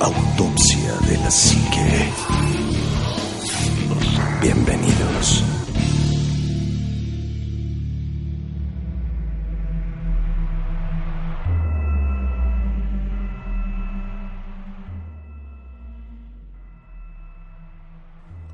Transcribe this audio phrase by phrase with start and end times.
[0.00, 2.12] Autopsia de la psique.
[4.40, 5.44] Bienvenidos.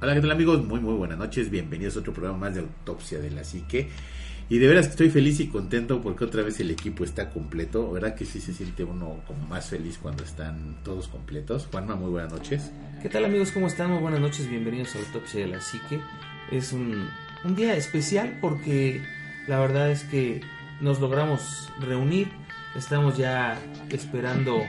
[0.00, 0.64] Hola, ¿qué tal amigos?
[0.64, 1.50] Muy, muy buenas noches.
[1.50, 3.90] Bienvenidos a otro programa más de Autopsia de la Psique.
[4.50, 7.92] Y de veras estoy feliz y contento porque otra vez el equipo está completo.
[7.92, 11.68] ¿Verdad que sí se siente uno como más feliz cuando están todos completos?
[11.70, 12.72] Juanma, muy buenas noches.
[13.02, 13.52] ¿Qué tal amigos?
[13.52, 13.90] ¿Cómo están?
[13.90, 14.48] Muy buenas noches.
[14.48, 16.00] Bienvenidos a Autopsia de la Psique.
[16.50, 17.10] Es un,
[17.44, 19.02] un día especial porque
[19.48, 20.40] la verdad es que
[20.80, 22.28] nos logramos reunir.
[22.74, 23.58] Estamos ya
[23.90, 24.62] esperando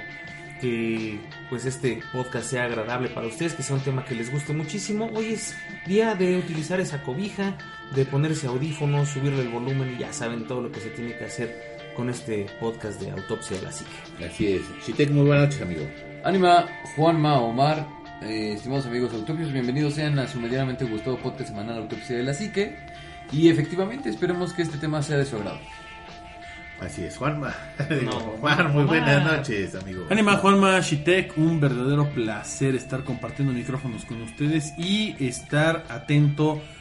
[0.60, 4.54] que pues este podcast sea agradable para ustedes, que sea un tema que les guste
[4.54, 5.10] muchísimo.
[5.14, 5.56] Hoy es
[5.88, 7.58] día de utilizar esa cobija,
[7.96, 11.26] de ponerse audífonos, subirle el volumen y ya saben todo lo que se tiene que
[11.26, 14.26] hacer con este podcast de Autopsia de la Psique.
[14.26, 14.62] Así es.
[14.86, 15.88] Chitek, muy buenas noches, amigo.
[16.24, 17.88] Anima, Juanma, Omar,
[18.22, 22.34] eh, estimados amigos autopsios, bienvenidos sean a su medianamente gustado podcast semanal Autopsia de la
[22.34, 22.76] Psique.
[23.32, 25.60] Y efectivamente, esperemos que este tema sea de su agrado.
[26.82, 27.54] Así es, Juanma.
[28.04, 30.06] No, Juan, muy buenas noches, amigo.
[30.10, 36.79] Anima Juanma Shitek, un verdadero placer estar compartiendo micrófonos con ustedes y estar atento a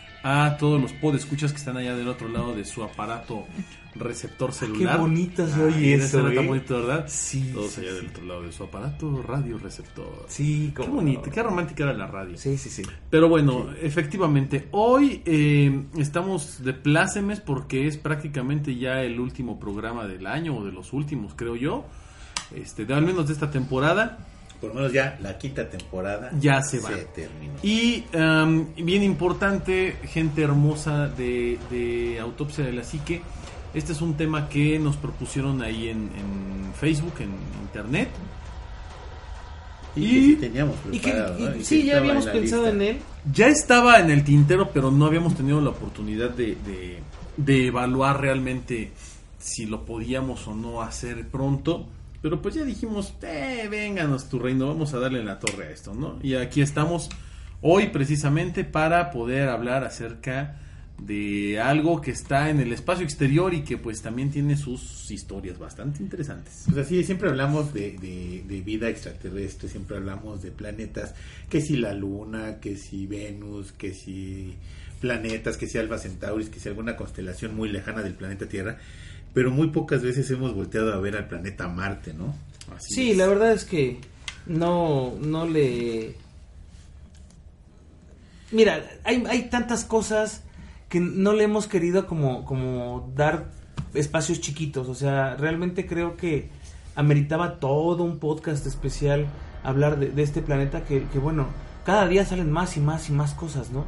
[0.59, 3.47] todos los podescuchas que están allá del otro lado de su aparato
[3.95, 4.97] receptor celular.
[4.97, 6.47] Qué bonito se Ah, oye esa eso, tan ¿eh?
[6.47, 7.05] bonito, ¿verdad?
[7.09, 7.97] Sí, Todos sí, allá sí.
[7.97, 10.25] del otro lado de su aparato radio receptor.
[10.29, 11.33] Sí, Qué bonito, no.
[11.33, 12.37] qué romántica era la radio.
[12.37, 12.83] Sí, sí, sí.
[13.11, 20.07] Pero bueno, efectivamente, hoy eh, estamos de plácemes porque es prácticamente ya el último programa
[20.07, 21.85] del año o de los últimos, creo yo.
[22.55, 24.19] Este, de, al menos de esta temporada.
[24.61, 26.91] Por lo menos ya la quinta temporada Ya se va.
[27.15, 27.55] terminó.
[27.63, 33.23] Y um, bien importante, gente hermosa de, de Autopsia de la Psique.
[33.75, 37.31] Este es un tema que nos propusieron ahí en, en Facebook, en
[37.63, 38.09] internet.
[39.95, 41.57] Y, Y- que sí teníamos Y que, preparado, ¿no?
[41.57, 42.77] y- sí, ya habíamos pensado lista.
[42.77, 42.99] en él.
[43.33, 46.99] Ya estaba en el tintero, pero no habíamos tenido la oportunidad de, de-
[47.37, 48.91] de evaluar realmente
[49.39, 51.87] si lo podíamos o no hacer pronto.
[52.23, 55.95] Pero pues ya dijimos, eh, vénganos tu reino, vamos a darle la torre a esto,
[55.95, 56.19] ¿no?
[56.23, 57.09] Y aquí estamos
[57.61, 60.57] hoy precisamente para poder hablar acerca
[61.01, 65.57] de algo que está en el espacio exterior y que pues también tiene sus historias
[65.57, 66.65] bastante interesantes.
[66.65, 71.15] Pues así, siempre hablamos de, de- de vida extraterrestre, siempre hablamos de planetas,
[71.49, 74.55] que si la Luna, que si Venus, que si
[75.01, 78.79] planetas, que si Alfa Centauris, que si alguna constelación muy lejana del planeta Tierra,
[79.35, 82.35] pero muy pocas veces hemos volteado a ver al planeta Marte, ¿no?
[82.75, 83.17] Así Sí, es.
[83.17, 84.01] la verdad es que
[84.47, 86.17] no, no le...
[88.51, 90.43] Mira, hay, hay tantas cosas
[90.89, 93.51] que no le hemos querido como, como dar
[93.95, 94.89] espacios chiquitos.
[94.89, 96.49] O sea, realmente creo que
[96.95, 99.27] ameritaba todo un podcast especial
[99.63, 101.47] hablar de, de este planeta que, que, bueno,
[101.85, 103.85] cada día salen más y más y más cosas, ¿no?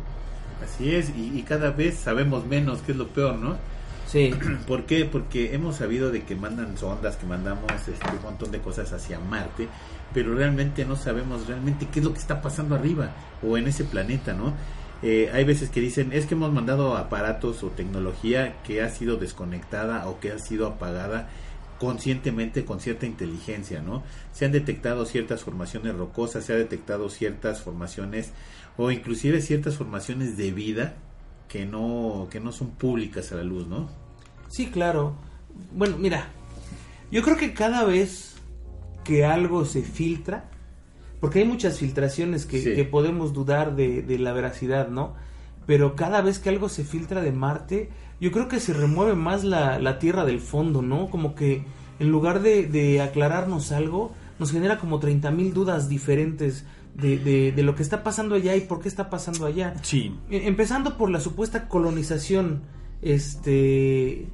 [0.63, 3.57] Así es, y, y cada vez sabemos menos, que es lo peor, ¿no?
[4.11, 4.35] Sí,
[4.67, 5.05] ¿Por qué?
[5.05, 9.21] Porque hemos sabido de que mandan sondas, que mandamos este, un montón de cosas hacia
[9.21, 9.69] Marte,
[10.13, 13.85] pero realmente no sabemos realmente qué es lo que está pasando arriba o en ese
[13.85, 14.55] planeta, ¿no?
[15.03, 19.17] Eh, hay veces que dicen, es que hemos mandado aparatos o tecnología que ha sido
[19.17, 21.29] desconectada o que ha sido apagada
[21.79, 24.03] conscientemente con cierta inteligencia, ¿no?
[24.33, 28.33] Se han detectado ciertas formaciones rocosas, se ha detectado ciertas formaciones
[28.77, 30.97] o inclusive ciertas formaciones de vida
[31.51, 33.89] que no que no son públicas a la luz, ¿no?
[34.49, 35.15] Sí, claro.
[35.75, 36.29] Bueno, mira,
[37.11, 38.37] yo creo que cada vez
[39.05, 40.49] que algo se filtra,
[41.21, 42.75] porque hay muchas filtraciones que, Sí.
[42.75, 45.15] que podemos dudar de, de la veracidad, ¿no?
[45.67, 47.91] Pero cada vez que algo se filtra de Marte,
[48.21, 51.11] yo creo que se remueve más la, la Tierra del fondo, ¿no?
[51.11, 51.65] Como que
[51.99, 56.65] en lugar de, de aclararnos algo, nos genera como 30.000 dudas diferentes
[56.95, 59.75] de, de, de lo que está pasando allá y por qué está pasando allá.
[59.83, 60.15] Sí.
[60.31, 62.63] Eh, Empezando por la supuesta colonización
[63.03, 64.27] este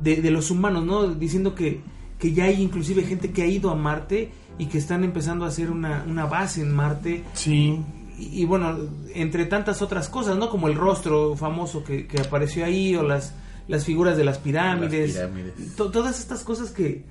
[0.00, 1.08] de, de los humanos, ¿no?
[1.14, 1.80] Diciendo que,
[2.18, 5.48] que ya hay inclusive gente que ha ido a Marte y que están empezando a
[5.48, 7.24] hacer una, una base en Marte.
[7.34, 7.80] Sí.
[8.18, 8.76] Y, y bueno,
[9.14, 10.50] entre tantas otras cosas, ¿no?
[10.50, 13.34] Como el rostro famoso que, que apareció ahí o las,
[13.68, 15.14] las figuras de las pirámides.
[15.14, 15.76] Las pirámides.
[15.76, 17.04] To- todas estas cosas que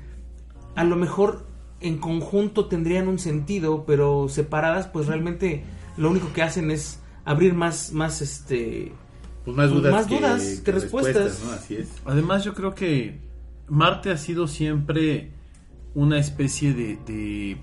[0.75, 1.45] a lo mejor
[1.81, 5.63] en conjunto tendrían un sentido, pero separadas, pues realmente
[5.97, 8.91] lo único que hacen es abrir más, más este,
[9.45, 11.41] Pues más dudas, más que, dudas que que respuestas.
[11.45, 11.51] ¿no?
[11.51, 11.89] Así es.
[12.05, 13.19] Además, yo creo que
[13.67, 15.31] Marte ha sido siempre
[15.93, 17.57] una especie de, de-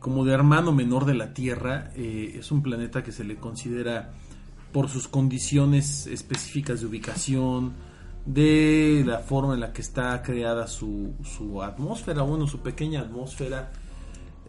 [0.00, 1.90] como de hermano menor de la Tierra.
[1.96, 4.12] Eh, es un planeta que se le considera
[4.72, 7.72] por sus condiciones específicas de ubicación,
[8.28, 13.72] de la forma en la que está creada su, su atmósfera, bueno, su pequeña atmósfera.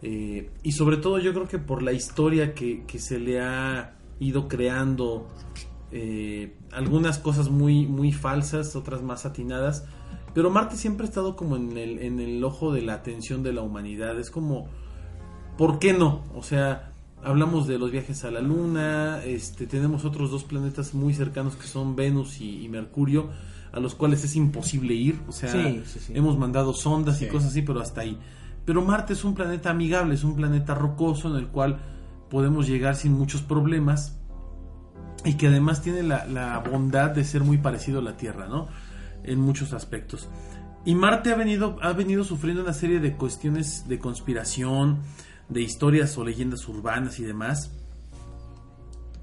[0.02, 3.94] eh, y sobre todo yo creo que por la historia que, que se le ha
[4.18, 5.28] ido creando,
[5.92, 9.86] eh, algunas cosas muy, muy falsas, otras más atinadas.
[10.34, 13.54] Pero Marte siempre ha estado como en el, en el ojo de la atención de
[13.54, 14.18] la humanidad.
[14.20, 14.68] Es como,
[15.56, 16.22] ¿por qué no?
[16.34, 16.92] O sea,
[17.24, 21.66] hablamos de los viajes a la Luna, este, tenemos otros dos planetas muy cercanos que
[21.66, 23.30] son Venus y, y Mercurio,
[23.72, 25.20] a los cuales es imposible ir.
[25.28, 26.12] O sea, Sí, sí, sí.
[26.14, 28.18] hemos mandado sondas y cosas así, pero hasta ahí.
[28.64, 31.78] Pero Marte es un planeta amigable, es un planeta rocoso en el cual
[32.30, 34.16] podemos llegar sin muchos problemas
[35.24, 38.68] y que además tiene la, la bondad de ser muy parecido a la Tierra, ¿no?
[39.24, 40.28] En muchos aspectos.
[40.84, 45.00] Y Marte ha venido, ha venido sufriendo una serie de cuestiones de conspiración,
[45.48, 47.70] de historias o leyendas urbanas y demás,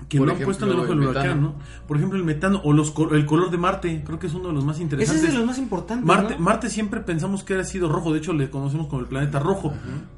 [0.10, 1.42] que Por lo han puesto en el ojo del el huracán, metano.
[1.42, 1.56] ¿no?
[1.88, 4.54] Por ejemplo, el metano o los, el color de Marte, creo que es uno de
[4.54, 5.24] los más ese interesantes.
[5.26, 6.06] es de los más importantes.
[6.06, 6.40] Marte, ¿no?
[6.42, 9.74] Marte siempre pensamos que ha sido rojo, de hecho le conocemos como el planeta rojo.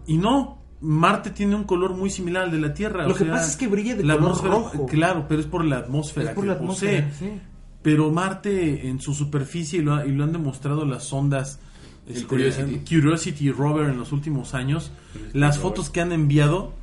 [0.06, 3.06] Y no, Marte tiene un color muy similar al de la Tierra.
[3.06, 4.86] Lo o que sea, pasa es que brilla de la color atmósfera- rojo.
[4.86, 7.30] Claro, pero es por la atmósfera Es por que la atmósfera, posee.
[7.30, 7.42] sí.
[7.82, 11.60] Pero Marte en su superficie, y lo, ha- y lo han demostrado las sondas
[12.08, 12.80] este, Curiosity.
[12.88, 14.92] Curiosity Rover en los últimos años,
[15.34, 16.74] las fotos que han enviado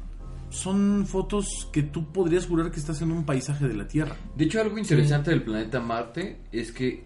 [0.50, 4.16] son fotos que tú podrías jurar que estás en un paisaje de la Tierra.
[4.36, 7.04] De hecho, algo interesante del planeta Marte es que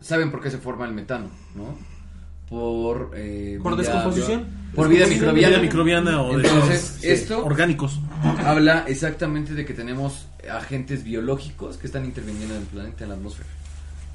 [0.00, 1.76] saben por qué se forma el metano, ¿no?
[2.48, 4.46] Por, eh, Por vida- descomposición.
[4.74, 5.48] Por vida microbiana.
[5.54, 7.98] Vida microbiana o de Entonces, sí, esto orgánicos.
[8.44, 13.16] habla exactamente de que tenemos agentes biológicos que están interviniendo en el planeta, en la
[13.16, 13.48] atmósfera.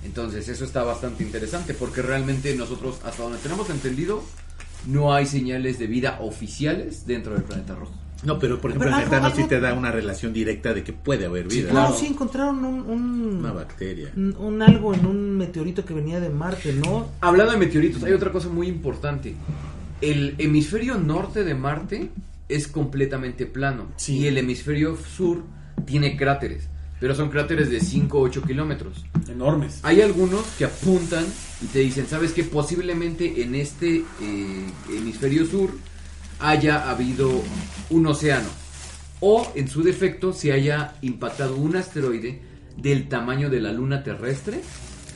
[0.03, 4.21] Entonces, eso está bastante interesante porque realmente nosotros, hasta donde tenemos entendido,
[4.85, 7.93] no hay señales de vida oficiales dentro del planeta rojo.
[8.23, 10.83] No, pero por ejemplo, Pero el algo- metano sí te da una relación directa de
[10.83, 11.67] que puede haber vida.
[11.67, 11.95] No, claro.
[11.95, 14.11] sí encontraron un, un, Una bacteria.
[14.15, 17.09] un- un algo en un meteorito que venía de Marte, ¿no?
[17.21, 19.35] Hablando de meteoritos, hay otra cosa muy importante.
[20.01, 22.09] El hemisferio norte de Marte
[22.49, 24.17] es completamente plano Sí.
[24.19, 25.43] y el hemisferio sur
[25.85, 26.67] tiene cráteres,
[26.99, 29.05] pero son cráteres de 5 o 8 kilómetros.
[29.29, 29.79] Enormes.
[29.83, 31.25] Hay algunos que apuntan
[31.61, 35.71] y te dicen, ¿sabes que Posiblemente en este eh, hemisferio sur
[36.39, 37.29] haya habido
[37.89, 38.47] un océano.
[39.19, 42.41] O en su defecto se haya impactado un asteroide
[42.77, 44.61] del tamaño de la luna terrestre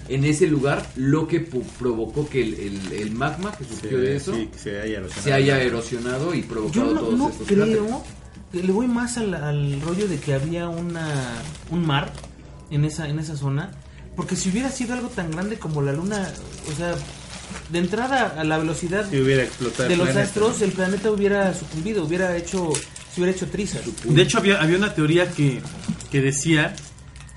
[0.10, 4.34] en ese lugar, lo que provocó que el, el- el magma que surgió de eso
[4.34, 5.24] Sí, se haya erosionado.
[5.24, 8.04] se haya erosionado y provocado Yo no, todos no estos creo,
[8.52, 11.08] que le voy más al, al rollo de que había una
[11.70, 12.12] un mar
[12.72, 13.70] en esa en esa zona,
[14.16, 16.28] porque si hubiera sido algo tan grande como la luna,
[16.70, 16.96] o sea,
[17.70, 20.28] de entrada a la velocidad Si hubiera explotado de los planeta.
[20.28, 22.72] astros, el planeta hubiera sucumbido, hubiera hecho
[23.14, 23.82] se hubiera hecho trizas.
[24.06, 25.62] De hecho, había, había una teoría que,
[26.10, 26.76] que decía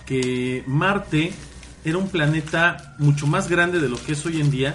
[0.07, 1.33] que Marte
[1.85, 4.75] era un planeta mucho más grande de lo que es hoy en día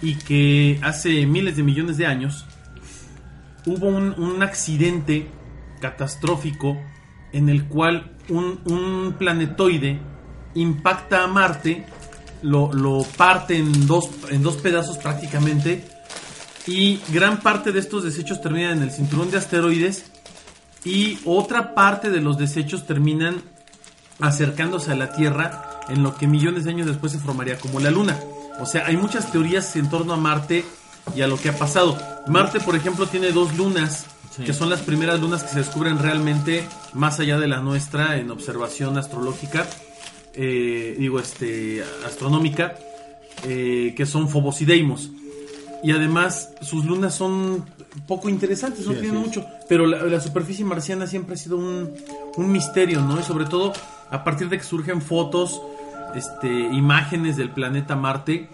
[0.00, 2.46] y que hace miles de millones de años
[3.66, 5.28] hubo un, un accidente
[5.80, 6.76] catastrófico
[7.32, 9.98] en el cual un, un planetoide
[10.54, 11.84] impacta a Marte,
[12.44, 15.84] lo, lo parte en dos, en dos pedazos prácticamente
[16.66, 20.04] y gran parte de estos desechos terminan en el cinturón de asteroides
[20.84, 23.42] y otra parte de los desechos terminan
[24.20, 27.90] acercándose a la Tierra en lo que millones de años después se formaría como la
[27.90, 28.20] Luna.
[28.60, 30.64] O sea, hay muchas teorías en torno a Marte
[31.16, 31.98] y a lo que ha pasado.
[32.26, 34.06] Marte, por ejemplo, tiene dos lunas,
[34.44, 38.30] que son las primeras lunas que se descubren realmente más allá de la nuestra en
[38.30, 39.66] observación astrológica,
[40.36, 42.74] eh, digo, este, astronómica,
[43.46, 45.10] eh, que son Phobos y Deimos
[45.84, 47.62] y además sus lunas son
[48.08, 51.92] poco interesantes, no Sí, tienen mucho, pero la, la superficie marciana siempre ha sido un,
[52.36, 53.20] un misterio, ¿no?
[53.20, 53.74] Y sobre todo
[54.10, 55.60] a partir de que surgen fotos,
[56.14, 58.48] este, imágenes del planeta Marte,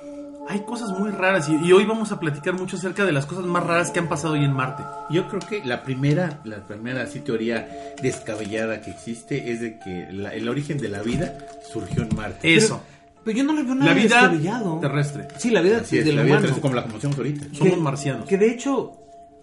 [0.48, 3.44] hay cosas muy raras y, y hoy vamos a platicar mucho acerca de las cosas
[3.44, 4.82] más raras que han pasado hoy en Marte.
[5.10, 7.68] Yo creo que la primera, la primera así, teoría
[8.02, 11.36] descabellada que existe es de que la- el origen de la vida
[11.72, 12.54] surgió en Marte.
[12.56, 12.80] Eso,
[13.24, 14.78] Pero yo no le veo nada la vida descabellado.
[14.80, 15.28] terrestre.
[15.36, 16.40] Sí, la vida Así es, del la vida humano.
[16.46, 17.46] terrestre como la conocemos ahorita.
[17.56, 18.26] Somos Que- marcianos.
[18.26, 18.92] Que de hecho,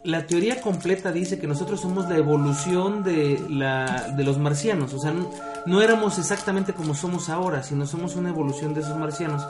[0.04, 4.94] la teoría completa dice que nosotros somos la evolución de, la, de los marcianos.
[4.94, 5.30] O sea, no,
[5.68, 9.46] no éramos exactamente como somos ahora, sino somos una evolución de esos marcianos.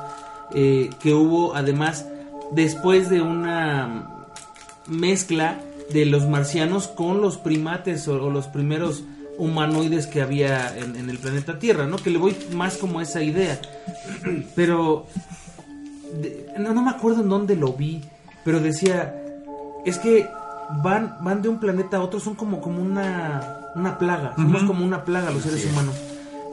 [0.53, 2.05] Eh, que hubo además
[2.51, 4.07] después de una
[4.87, 5.59] mezcla
[5.91, 9.03] de los marcianos con los primates o, o los primeros
[9.37, 11.97] humanoides que había en, en el planeta Tierra, ¿no?
[11.97, 13.59] Que le voy más como esa idea.
[14.55, 15.05] Pero
[16.21, 18.01] de- no, no me acuerdo en dónde lo vi,
[18.43, 19.13] pero decía,
[19.85, 20.27] es que
[20.81, 24.83] van, van de un planeta a otro, son como, como una, una plaga, somos como
[24.85, 25.93] una plaga los seres humanos.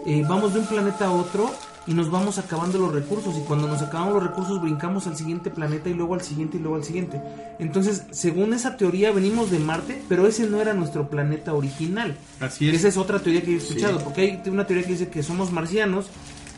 [0.04, 1.50] Eh, vamos de un planeta a otro
[1.86, 5.50] y nos vamos acabando los recursos y cuando nos acabamos los recursos brincamos al siguiente
[5.50, 7.20] planeta y luego al siguiente y luego al siguiente.
[7.58, 12.16] Entonces, según esa teoría venimos de Marte, pero ese no era nuestro planeta original.
[12.40, 12.76] Así es.
[12.76, 15.52] Esa es otra teoría que he escuchado, porque hay una teoría que dice que somos
[15.52, 16.06] marcianos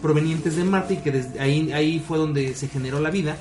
[0.01, 3.37] provenientes de Marte y que desde ahí, ahí fue donde se generó la vida.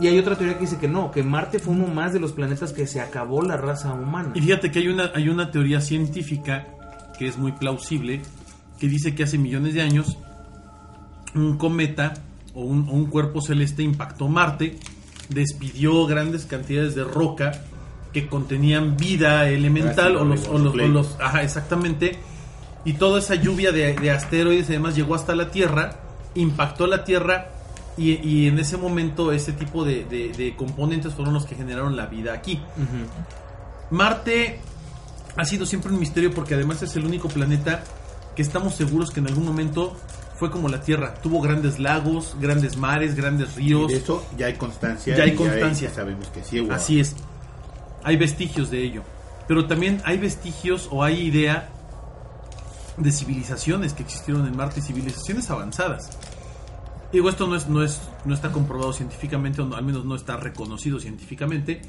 [0.00, 2.32] Y hay otra teoría que dice que no, que Marte fue uno más de los
[2.32, 4.30] planetas que se acabó la raza humana.
[4.34, 6.66] Y fíjate que hay una, hay una teoría científica
[7.18, 8.22] que es muy plausible,
[8.78, 10.18] que dice que hace millones de años
[11.34, 12.14] un cometa
[12.54, 14.78] o un, o un cuerpo celeste impactó Marte,
[15.28, 17.52] despidió grandes cantidades de roca
[18.12, 20.88] que contenían vida elemental o, los, o los- o Plague.
[20.88, 22.18] los- ajá, exactamente,
[22.84, 26.00] y toda esa lluvia de, de asteroides y demás llegó hasta la Tierra,
[26.34, 27.50] impactó la Tierra
[27.98, 31.96] y, y en ese momento ese tipo de, de- de componentes fueron los que generaron
[31.96, 32.60] la vida aquí.
[33.90, 34.60] Marte
[35.36, 37.84] ha sido siempre un misterio porque además es el único planeta
[38.34, 39.96] que estamos seguros que en algún momento
[40.38, 41.14] fue como la Tierra.
[41.14, 43.88] Tuvo grandes lagos, grandes mares, grandes Y ríos.
[43.88, 45.16] de eso ya hay constancia.
[45.16, 45.88] Ya hay y constancia.
[45.88, 46.66] ya sabemos que sí.
[46.70, 47.14] Así es.
[48.04, 49.02] Hay vestigios de ello.
[49.48, 51.70] Pero también hay vestigios o hay idea
[52.96, 56.10] de civilizaciones que existieron en Marte, civilizaciones avanzadas.
[57.12, 60.14] Digo, esto no, es, no, es, no está comprobado científicamente, o no- al menos no
[60.14, 61.80] está reconocido científicamente,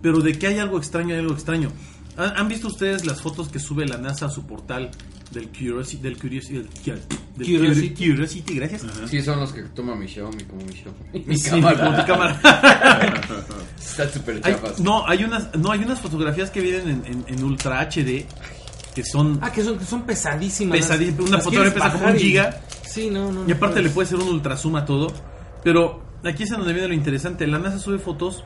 [0.00, 1.70] pero de que hay algo extraño, hay algo extraño.
[2.16, 4.90] ¿Han, han visto ustedes las fotos que sube la NASA a su portal
[5.30, 6.02] del Curiosity?
[6.02, 6.68] Del Curiosity, del,
[7.36, 7.94] del Curiosity.
[8.10, 8.82] Curiosity, gracias.
[9.08, 11.24] Sí, son los que toma mi Xiaomi como mi Xiaomi.
[11.26, 11.84] Mi Sí, cámara.
[11.84, 12.40] como tu cámara.
[13.78, 14.80] Está súper Hay- chafas.
[14.80, 18.24] no, hay unas, no, hay unas fotografías que vienen en, en- en Ultra HD
[18.94, 20.78] que son Ah, que son, que son pesadísimas.
[20.78, 21.28] pesadísimas.
[21.28, 23.48] Una fotografía pesa como un y- giga Sí, no, no.
[23.48, 25.12] y aparte no le puede hacer un ultra zoom a todo.
[25.62, 27.46] Pero aquí es en donde viene lo interesante.
[27.46, 28.42] La NASA sube fotos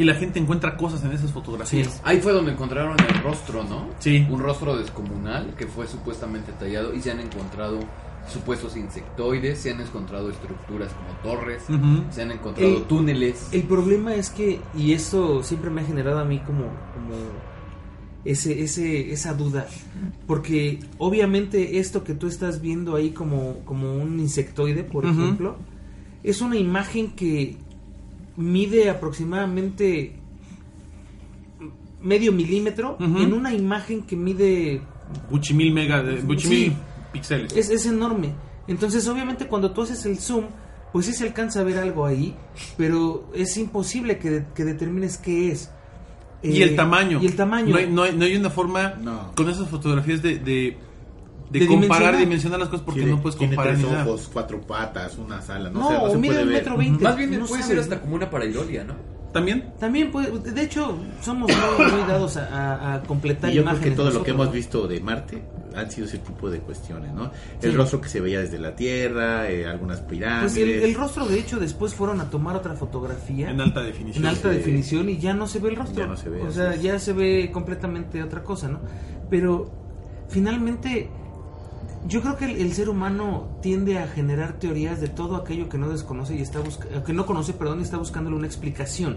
[0.00, 1.86] y la gente encuentra cosas en esas fotografías.
[1.88, 2.00] Sí.
[2.04, 3.88] Ahí fue donde encontraron el rostro, ¿no?
[3.98, 4.26] Sí.
[4.30, 7.78] Un rostro descomunal que fue supuestamente tallado y se han encontrado
[8.28, 11.62] supuestos insectoides, se han encontrado estructuras como torres,
[12.10, 13.48] se han encontrado El- túneles.
[13.52, 16.64] El problema es que, y esto siempre me ha generado a mí como,
[16.94, 17.16] como
[18.24, 19.66] ese, ese, esa duda,
[20.26, 25.56] porque obviamente esto que tú estás viendo ahí como, como un insectoide, por ejemplo,
[26.22, 27.56] es una imagen que
[28.40, 30.14] mide aproximadamente
[32.02, 34.80] medio milímetro en una imagen que mide
[35.30, 36.76] Buchimil mega, de- buchimil Sí.
[37.12, 37.56] píxeles.
[37.56, 38.32] es, es enorme.
[38.68, 40.44] Entonces, obviamente, cuando tú haces el zoom,
[40.92, 42.34] pues sí se alcanza a ver algo ahí,
[42.76, 45.70] pero es imposible que, de- que determines qué es.
[46.42, 47.18] y Eh, el tamaño.
[47.22, 47.68] Y el tamaño.
[47.72, 49.32] No hay, no hay- no hay una forma No.
[49.36, 50.78] con esas fotografías de, de,
[51.50, 52.60] de De comparar, dimensionar.
[52.60, 54.06] las cosas porque Tiene- no puedes tiene comparar tres ni nada.
[54.08, 56.58] ojos, cuatro patas, una sala, no, No, sé, no se mide puede un ver.
[56.58, 57.04] metro veinte.
[57.04, 58.00] Más bien no puede sabes, ser hasta ¿no?
[58.02, 58.94] como una paraidolia, ¿no?
[59.32, 59.72] También.
[59.78, 63.72] También puede, de hecho, somos muy, muy dados a, a- a completar Y yo creo
[63.74, 63.90] imágenes.
[63.90, 65.42] que todo lo que nosotros, hemos visto de Marte
[65.76, 67.30] han sido ese tipo de cuestiones, ¿no?
[67.62, 67.76] El Sí.
[67.76, 70.52] rostro que se veía desde la Tierra, eh, algunas pirámides.
[70.52, 73.50] Pues el, el rostro, de hecho, después fueron a tomar otra fotografía.
[73.50, 74.24] En alta definición.
[74.24, 74.56] en alta Sí.
[74.56, 75.96] definición y ya no se ve el rostro.
[76.02, 76.82] Ya no se ve, o sea, es.
[76.82, 78.80] ya se ve completamente otra cosa, ¿no?
[79.30, 79.70] Pero
[80.28, 81.08] finalmente
[82.06, 85.78] yo creo que el, el ser humano tiende a generar teorías de todo aquello que
[85.78, 89.16] no desconoce y está buscando que no conoce, perdón, y está buscándole una explicación.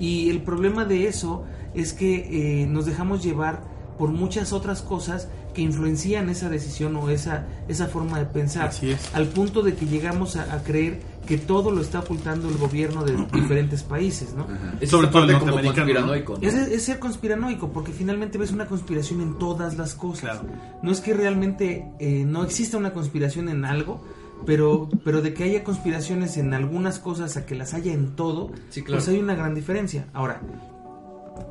[0.00, 3.62] Y el problema de eso es que eh, nos dejamos llevar
[3.98, 8.90] por muchas otras cosas que influencian esa decisión o esa esa forma de pensar Así
[8.90, 9.14] es.
[9.14, 13.04] al punto de que llegamos a, a creer que todo lo está ocultando el gobierno
[13.04, 14.46] de diferentes países, ¿no?
[14.80, 16.46] Es Sobre todo el como conspiranoico, ¿no?
[16.48, 20.38] Es, es ser conspiranoico, porque finalmente ves una conspiración en todas las cosas.
[20.40, 20.42] Claro.
[20.82, 24.02] No es que realmente eh, no exista una conspiración en algo,
[24.44, 28.50] pero, pero de que haya conspiraciones en algunas cosas a que las haya en todo,
[28.70, 28.98] Sí, claro.
[28.98, 30.06] pues hay una gran diferencia.
[30.12, 30.40] Ahora,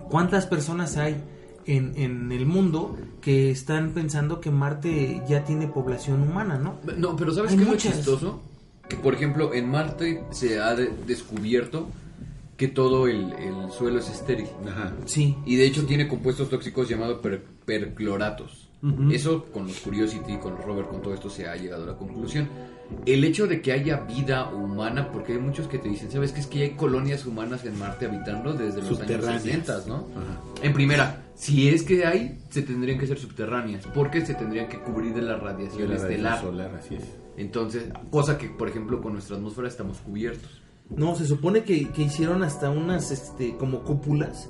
[0.09, 1.23] ¿cuántas personas hay
[1.65, 6.75] en, en el mundo que están pensando que Marte ya tiene población humana, no?
[6.97, 7.95] No, pero ¿sabes Hay qué es lo muchas.
[7.95, 8.41] chistoso?
[8.88, 11.88] Que, por ejemplo, en Marte se ha de- descubierto
[12.57, 14.47] que todo el, el suelo es estéril.
[14.67, 14.93] Ajá.
[15.05, 15.35] Sí.
[15.45, 18.67] Y de hecho tiene compuestos tóxicos llamados per- percloratos.
[19.11, 21.97] Eso con los Curiosity, con los Rover, con todo esto se ha llegado a la
[21.97, 22.50] conclusión.
[23.05, 26.39] El hecho de que haya vida humana, porque hay muchos que te dicen, ¿sabes qué?
[26.39, 29.43] Es que hay colonias humanas en Marte habitando desde los años Subterráneas.
[29.43, 30.07] 60, ¿no?
[30.15, 30.63] Ajá.
[30.63, 34.79] En primera, si es que hay, se tendrían que ser subterráneas, porque se tendrían que
[34.79, 36.41] cubrir de la radiación la radiación estelar.
[36.41, 37.03] solar, así es.
[37.38, 40.61] Entonces, cosa que, por ejemplo, con nuestra atmósfera estamos cubiertos.
[40.89, 44.50] No, se supone que, que hicieron hasta unas este, como cúpulas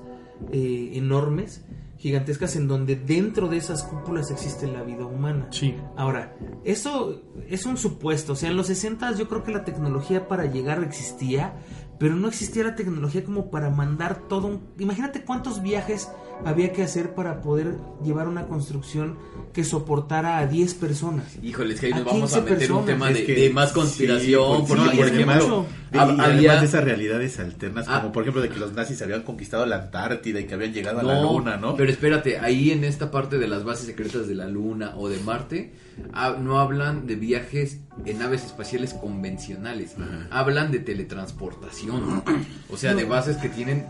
[0.52, 1.64] eh, enormes,
[2.02, 5.48] gigantescas, en donde dentro de esas cúpulas existe la vida humana.
[5.52, 5.76] Sí.
[5.96, 8.34] Ahora, eso es un supuesto.
[8.34, 11.54] O sea, en los 60 yo creo que la tecnología para llegar existía,
[12.00, 14.62] pero no existía la tecnología como para mandar todo un...
[14.80, 16.10] Imagínate cuántos viajes
[16.46, 19.18] había que hacer para poder llevar una construcción
[19.54, 21.38] que soportara a 10 personas.
[21.42, 22.86] Híjoles, que ahí nos A vamos a 15 meter un personas.
[22.86, 24.44] tema Es de, que- de más sí, conspiración.
[24.60, 27.40] porque- porque, sí, por y además- ejemplo, Y, hab- y había- además de esas realidades
[27.40, 28.00] alternas, Ah.
[28.02, 31.00] como por ejemplo de que los nazis habían conquistado la Antártida y que habían llegado
[31.00, 31.76] a la Luna, ¿no?
[31.76, 35.20] Pero espérate, ahí en esta parte de las bases secretas de la Luna o de
[35.20, 35.74] Marte,
[36.14, 39.96] ah, no hablan de viajes en naves espaciales convencionales,
[40.30, 42.24] hablan de teletransportación,
[42.70, 43.86] o sea, de bases que tienen...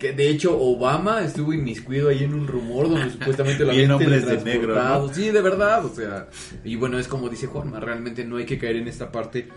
[0.00, 4.08] Que de hecho Obama estuvo inmiscuido ahí en un rumor donde supuestamente lo Bien habían
[4.08, 4.42] hombres de negro,
[4.74, 5.06] teletransportado.
[5.06, 5.14] ¿no?
[5.14, 6.28] Sí, de verdad, o sea.
[6.64, 9.48] Y bueno, es como dice Juanma, realmente no hay que caer en esta parte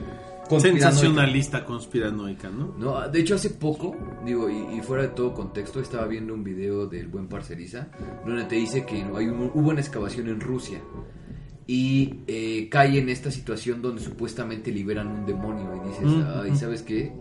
[0.49, 0.91] conspiranoica.
[0.91, 2.75] Sensacionalista, conspiranoica, ¿no?
[2.77, 3.95] No, de hecho hace poco,
[4.25, 7.87] digo, y, y fuera de todo contexto, estaba viendo un video del buen Parceriza,
[8.25, 10.81] donde te dice que hay un- hubo una excavación en Rusia
[11.67, 16.51] y eh, cae en esta situación donde supuestamente liberan un demonio y dices, Mm, ay,
[16.51, 16.55] mm.
[16.55, 17.11] ¿sabes qué?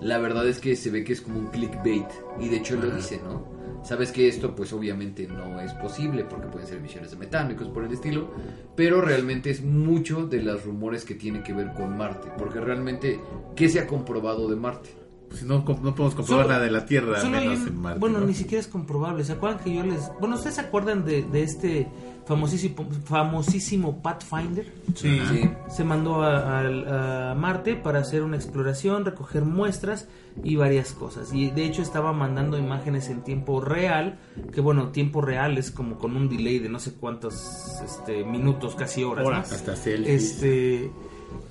[0.00, 2.06] La verdad es que se ve que es como un clickbait
[2.40, 3.60] y de hecho lo dice, ¿no?
[3.82, 7.54] Sabes que esto pues obviamente no es posible porque pueden ser emisiones de metano y
[7.54, 8.30] cosas por el estilo,
[8.76, 13.20] pero realmente es mucho de los rumores que tienen que ver con Marte, porque realmente,
[13.56, 14.99] ¿qué se ha comprobado de Marte?
[15.30, 17.80] Pues no, no podemos comprobar Solo- nada de la Tierra, Solo hay menos un- en
[17.80, 18.00] Marte.
[18.00, 18.26] bueno, ¿no?
[18.26, 19.22] ni siquiera es comprobable.
[19.24, 20.10] ¿Se acuerdan que yo les...
[20.18, 21.86] Bueno, ¿ustedes se acuerdan de, de este
[22.26, 24.72] famosísimo, famosísimo Pathfinder?
[24.96, 25.20] Sí.
[25.30, 25.50] Sí.
[25.68, 30.08] Se mandó a, a- a Marte para hacer una exploración, recoger muestras
[30.42, 31.32] y varias cosas.
[31.32, 34.18] Y de hecho estaba mandando imágenes en tiempo real,
[34.52, 38.74] que bueno, tiempo real es como con un delay de no sé cuántos este, minutos,
[38.74, 39.22] casi horas.
[39.22, 39.28] ¿no?
[39.28, 39.52] Horas.
[39.52, 40.22] Hasta selfies.
[40.32, 40.90] Este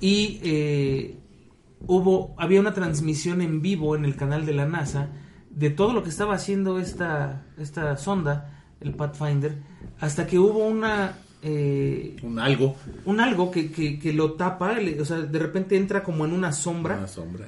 [0.02, 1.16] y eh,
[1.86, 5.08] hubo había una transmisión en vivo en el canal de la NASA
[5.50, 9.56] de todo lo que estaba haciendo esta esta sonda, el Pathfinder,
[10.00, 12.76] hasta que hubo una eh, Un algo,
[13.06, 16.32] un algo que, que, que lo tapa, le- o sea, de repente entra como en
[16.32, 17.46] una sombra una sombra.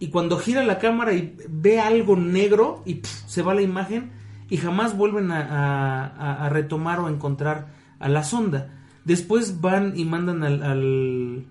[0.00, 4.10] y cuando gira la cámara y ve algo negro y se va la imagen
[4.48, 8.70] y jamás vuelven a, a- retomar o encontrar a la sonda.
[9.04, 11.44] Después van y mandan al, al-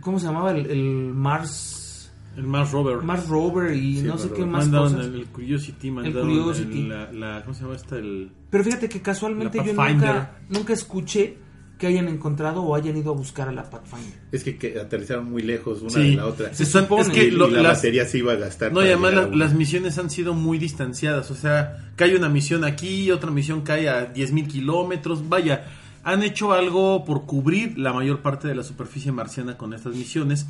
[0.00, 0.52] ¿cómo se llamaba?
[0.52, 2.98] El, el Mars El Mars Rover.
[3.02, 5.06] Mars Rover y Sí, no sé qué más mandaron cosas.
[5.06, 6.80] el, el Curiosity, mandaron Curiosity.
[6.80, 7.96] el- la, la- ¿cómo se llama esta?
[7.96, 11.36] El, Pero fíjate que casualmente yo nunca, nunca escuché
[11.78, 14.12] que hayan encontrado o hayan ido a buscar a la Pathfinder.
[14.30, 16.10] Es que, que aterrizaron muy lejos una Sí.
[16.10, 16.52] de la otra.
[16.52, 17.00] Se supone.
[17.02, 18.70] es que y, lo- y la las- batería se iba a gastar.
[18.70, 21.30] No, y además la- las misiones han sido muy distanciadas.
[21.30, 25.26] O sea, cae una misión aquí, otra misión cae a 10.000 kilómetros.
[25.28, 25.64] Vaya,
[26.02, 30.46] han hecho algo por cubrir la mayor parte de la superficie marciana con estas misiones.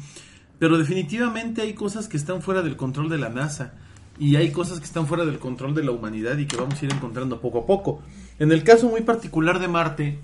[0.58, 3.74] Pero definitivamente hay cosas que están fuera del control de la NASA.
[4.18, 6.84] Y hay cosas que están fuera del control de la humanidad y que vamos a
[6.84, 8.02] ir encontrando poco a poco.
[8.38, 10.18] En el caso muy particular de Marte,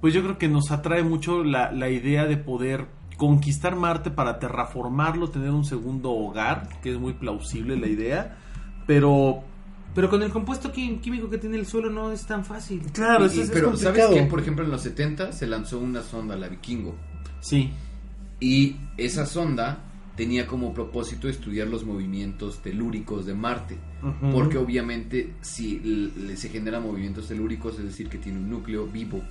[0.00, 4.40] pues yo creo que nos atrae mucho la, la idea de poder conquistar Marte para
[4.40, 8.36] terraformarlo, tener un segundo hogar, que es muy plausible la idea,
[8.86, 9.44] pero
[9.94, 12.80] Pero con el compuesto quí- químico que tiene el suelo no es tan fácil.
[12.92, 13.96] claro, Y- eso y- es, es pero complicado.
[14.08, 14.26] ¿sabes qué?
[14.28, 16.94] Por ejemplo, en los 70 se lanzó una sonda, la Vikingo.
[17.40, 17.70] Sí,
[18.40, 19.78] Y esa sonda
[20.16, 23.76] tenía como propósito estudiar los movimientos telúricos de Marte.
[24.32, 25.80] Porque obviamente si
[26.36, 29.22] se generan movimientos telúricos, es decir, que tiene un núcleo vivo,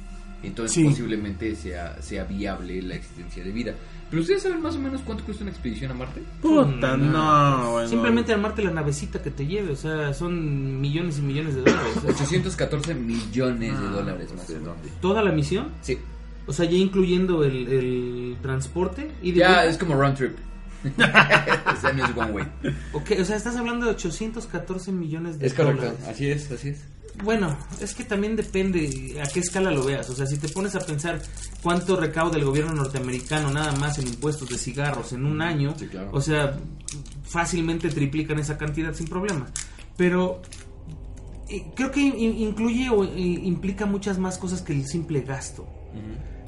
[0.47, 0.83] entonces Sí.
[0.85, 3.73] posiblemente sea, sea viable la existencia de vida.
[4.09, 6.21] Pero ustedes saben más o menos cuánto cuesta una expedición a Marte?
[6.41, 7.87] puta, no, bueno.
[7.89, 11.93] Simplemente armarte la navecita que te lleve, o sea, son millones y millones de dólares.
[12.07, 14.75] 814 millones Ah, de dólares más o menos.
[15.01, 15.69] ¿Toda la misión?
[15.81, 15.97] Sí.
[16.45, 19.65] O sea, ya incluyendo el, el transporte y de Ya vuelta?
[19.69, 20.37] es como round trip.
[20.97, 22.45] o sea, no es one way.
[22.91, 26.05] Ok, o sea, estás hablando de 814 millones de Es correcto, dólares.
[26.07, 26.85] así es, así es.
[27.23, 30.09] Bueno, es que también depende a qué escala lo veas.
[30.09, 31.21] O sea, si te pones a pensar
[31.61, 35.87] cuánto recauda el gobierno norteamericano nada más en impuestos de cigarros en un año, Sí,
[35.87, 36.09] claro.
[36.11, 36.57] o sea,
[37.23, 39.45] fácilmente triplican esa cantidad sin problema.
[39.95, 40.41] Pero
[41.49, 45.67] eh, creo que in- incluye o eh, implica muchas más cosas que el simple gasto.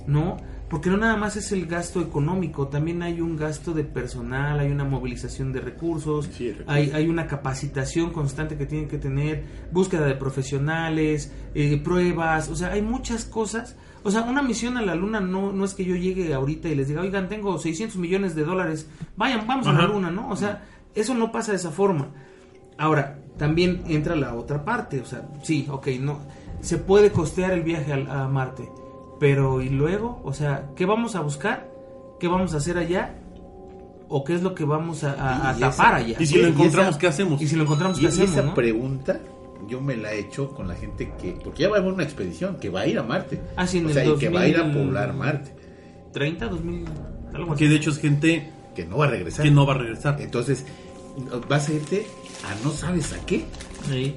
[0.08, 0.38] ¿no?
[0.70, 4.72] Porque no nada más es el gasto económico, también hay un gasto de personal, hay
[4.72, 6.74] una movilización de recursos, Sí, recursos.
[6.74, 12.56] hay, hay una capacitación constante que tienen que tener, búsqueda de profesionales, eh, pruebas, o
[12.56, 13.76] sea, hay muchas cosas.
[14.04, 16.76] O sea, una misión a la luna no, no es que yo llegue ahorita y
[16.76, 20.30] les diga, oigan, tengo 600 millones de dólares, vayan, vamos a la luna, ¿no?
[20.30, 20.64] O sea,
[20.96, 22.10] eso no pasa de esa forma.
[22.78, 26.20] Ahora, también entra la otra parte, o sea, sí, ok, no,
[26.62, 28.68] se puede costear el viaje al- a, Marte,
[29.20, 30.22] pero ¿y luego?
[30.24, 31.70] O sea, ¿qué vamos a buscar?
[32.20, 33.16] ¿Qué vamos a hacer allá?
[34.08, 36.18] ¿O qué es lo que vamos a, a- a tapar esa- allá?
[36.20, 37.42] Y si lo encontramos, esa- ¿qué hacemos?
[37.42, 38.32] Y si lo encontramos, Y, ¿qué y hacemos?
[38.32, 38.54] esa no?
[38.54, 39.20] pregunta
[39.68, 42.04] yo me la he hecho con la gente que, porque ya va a haber una
[42.04, 43.42] expedición que va a ir a Marte.
[43.56, 44.84] Ah, sí, en o el sea, y que va a ir a 2000.
[44.86, 45.56] poblar Marte,
[46.14, 46.86] 30, 2000,
[47.34, 47.64] algo así.
[47.64, 49.44] Que de hecho es gente que no va a regresar.
[49.44, 50.22] que no va a regresar.
[50.22, 50.66] Entonces,
[51.50, 52.06] vas a irte
[52.46, 53.46] a no sabes a qué.
[53.90, 54.16] Sí.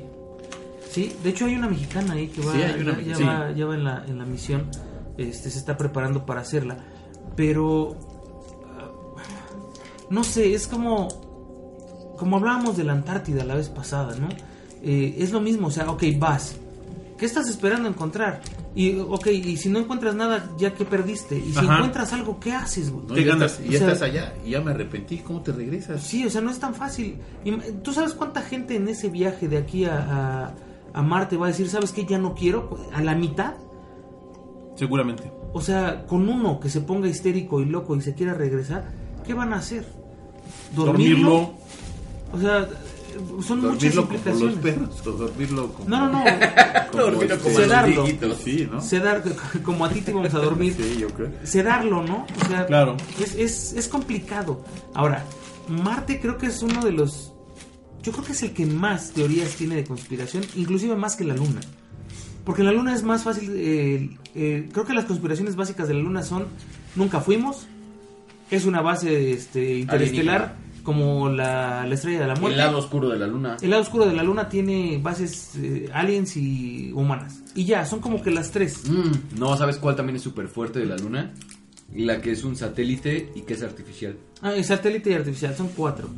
[0.91, 3.39] Sí, de hecho hay una mexicana ahí que va, Sí, hay una ya, ya mexicana.
[3.41, 4.65] va, ya va en, la, en la misión,
[5.19, 6.79] este, se está preparando para hacerla,
[7.37, 7.97] pero
[8.79, 8.89] ah,
[10.11, 11.09] no sé, es como
[12.19, 14.29] como hablábamos de la Antártida la vez pasada, ¿no?
[14.83, 16.57] Eh, es lo mismo, o sea, ok, vas,
[17.17, 18.41] ¿qué estás esperando encontrar?
[18.75, 21.77] Y, ok, y si no encuentras nada, ya que perdiste, y si Ajá.
[21.77, 23.07] encuentras algo, ¿qué haces, güey?
[23.07, 23.15] ¿no?
[23.15, 23.53] Te ya ganas.
[23.53, 25.19] estás, O ya sea- estás allá y ya me arrepentí.
[25.19, 26.03] ¿Cómo te regresas?
[26.03, 27.19] Sí, o sea, no es tan fácil.
[27.45, 27.53] Y,
[27.83, 30.55] ¿Tú sabes cuánta gente en ese viaje de aquí a, a,
[30.93, 32.05] a Marte va a decir, ¿sabes qué?
[32.05, 33.55] Ya no quiero, a la mitad?
[34.79, 35.31] Seguramente.
[35.53, 38.85] O sea, con uno que se ponga histérico y loco y se quiera regresar,
[39.27, 39.85] ¿qué van a hacer?
[40.75, 41.55] Dormirlo.
[42.33, 42.69] O sea,
[43.47, 44.59] son muchas Dormirlo como los implicaciones.
[44.59, 45.89] perros o dormirlo como...
[45.89, 46.25] No, no, no.
[46.93, 48.07] como Dormirlo este- como sedarlo.
[48.45, 48.81] Sí, ¿no?
[48.81, 49.23] Sedar,
[49.65, 50.75] como a ti te íbamos a dormir.
[50.77, 51.31] Sí, yo creo.
[51.43, 52.27] sedarlo, ¿no?
[52.43, 52.97] O sea, Claro.
[53.21, 54.63] es, es, es complicado.
[54.95, 55.25] Ahora,
[55.69, 57.33] Marte creo que es uno de los...
[58.03, 61.35] Yo creo que es el que más teorías tiene de conspiración, inclusive más que la
[61.35, 61.61] Luna.
[62.49, 63.51] Porque la Luna es más fácil...
[63.55, 66.47] eh, eh, creo que las conspiraciones básicas de la Luna son,
[66.97, 67.67] nunca fuimos,
[68.51, 72.53] es una base este, interestelar como la, la estrella de la muerte.
[72.59, 73.59] El lado oscuro de la luna.
[73.61, 77.43] El lado oscuro de la Luna tiene bases eh, aliens y humanas.
[77.55, 78.89] Y ya, son como que las tres.
[78.89, 81.35] Mm, no, ¿sabes cuál también es súper fuerte de la luna?
[81.95, 84.17] La que es un satélite y que es artificial.
[84.41, 86.09] Ah, el satélite y artificial, son cuatro.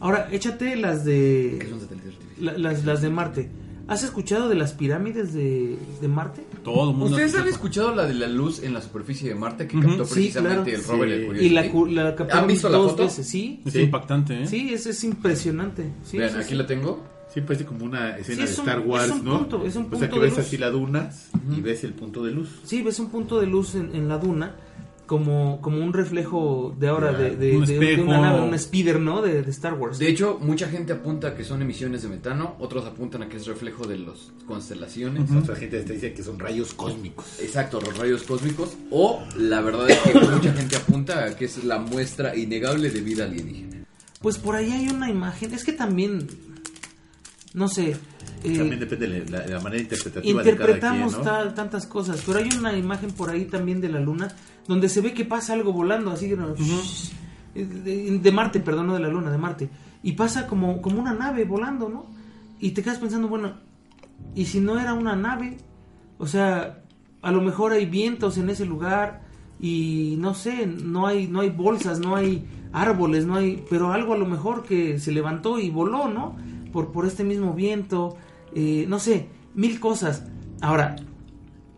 [0.00, 1.56] Ahora, échate las de...
[1.60, 2.46] ¿Qué es un satélite artificial?
[2.46, 3.50] La- las, las de Marte.
[3.86, 6.46] ¿Has escuchado de las pirámides de, de Marte?
[6.62, 7.14] Todo el mundo.
[7.14, 9.88] ¿Ustedes han escuchado la de la luz en la superficie de Marte que Ujú.
[9.88, 10.78] captó Sí, precisamente claro.
[10.78, 11.26] el rover y el Sí.
[11.26, 11.46] Curiosity?
[11.46, 13.02] Y la, cu- la captaron ¿Han visto la dos foto?
[13.04, 13.60] veces, sí.
[13.66, 13.80] Es Sí.
[13.80, 14.46] impactante, ¿eh?
[14.46, 15.92] Sí, es, es impresionante.
[16.02, 16.54] Sí, Vean, sí, aquí sí.
[16.54, 17.04] la tengo.
[17.32, 19.38] Sí, parece como una escena Sí, de es un- Star Wars, es un ¿no?
[19.38, 20.46] punto, es un o sea, punto que de ves luz.
[20.46, 21.10] así la duna
[21.56, 22.48] y ves el punto de luz.
[22.64, 24.54] Sí, ves un punto de luz en, en la duna
[25.06, 28.08] como, como un reflejo de ahora de, de- Un de- de espejo.
[28.08, 29.20] una nave, un speeder, ¿no?
[29.22, 29.98] De, de Star Wars.
[29.98, 33.36] De hecho, mucha gente apunta a que son emisiones de metano, otros apuntan a que
[33.36, 35.30] es reflejo de las constelaciones.
[35.30, 37.26] Otra gente te dice que son rayos cósmicos.
[37.40, 38.76] Exacto, los rayos cósmicos.
[38.90, 43.00] O la verdad es que mucha gente apunta a que es la muestra innegable de
[43.00, 43.84] vida alienígena.
[44.22, 45.52] Pues por ahí hay una imagen.
[45.52, 46.26] Es que también,
[47.52, 47.90] no sé.
[48.42, 51.30] eh, También depende de la, de la manera interpretativa de cada interpretamos quien, ¿no?
[51.30, 54.34] tal- tantas cosas, pero hay una imagen por ahí también de la luna
[54.66, 59.08] donde se ve que pasa algo volando, así de, de Marte, perdón, no de la
[59.08, 59.68] luna, de Marte,
[60.02, 62.06] y pasa como, como una nave volando, ¿no?
[62.60, 63.54] Y te quedas pensando, bueno,
[64.34, 65.58] ¿y si no era una nave?
[66.18, 66.82] O sea,
[67.22, 69.22] a lo mejor hay vientos en ese lugar
[69.60, 74.14] y no sé, no hay, no hay bolsas, no hay árboles, no hay, pero algo
[74.14, 76.36] a lo mejor que se levantó y voló, ¿no?
[76.72, 78.16] Por, por este mismo viento,
[78.54, 80.24] eh, no sé, mil cosas.
[80.60, 80.96] Ahora,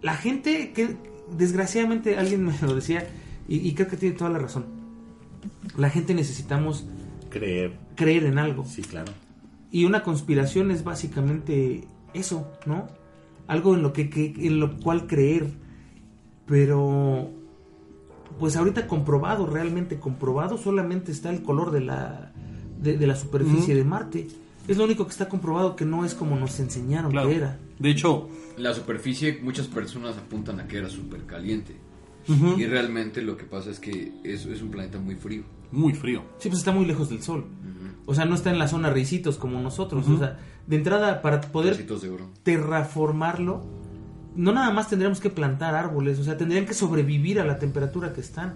[0.03, 0.96] la gente que
[1.36, 3.06] desgraciadamente alguien me lo decía
[3.48, 4.64] y, y creo que tiene toda la razón.
[5.76, 6.86] La gente necesitamos
[7.30, 8.64] Creer, creer en algo.
[8.64, 9.12] sí, claro.
[9.70, 11.84] Y una conspiración es básicamente
[12.14, 12.86] eso, ¿no?
[13.46, 15.50] Algo en lo que, que- en lo cual creer.
[16.46, 17.30] Pero
[18.38, 22.32] pues ahorita comprobado, realmente comprobado, solamente está el color de la
[22.80, 24.28] de, de la superficie de Marte.
[24.68, 27.28] Es lo único que está comprobado que no es como nos enseñaron Claro.
[27.28, 27.58] que era.
[27.78, 28.28] De hecho,
[28.59, 31.77] La superficie, muchas personas apuntan a que era súper caliente.
[32.57, 35.45] Y realmente lo que pasa es que es, es un planeta muy frío.
[35.71, 36.23] muy frío.
[36.38, 37.45] Sí, pues está muy lejos del Sol.
[38.07, 40.09] O sea, no está en la zona risitos como nosotros.
[40.09, 42.31] O sea, de entrada, para poder Pedacitos de oro.
[42.42, 43.64] terraformarlo,
[44.35, 48.12] no nada más tendríamos que plantar árboles, o sea, tendrían que sobrevivir a la temperatura
[48.12, 48.55] que están.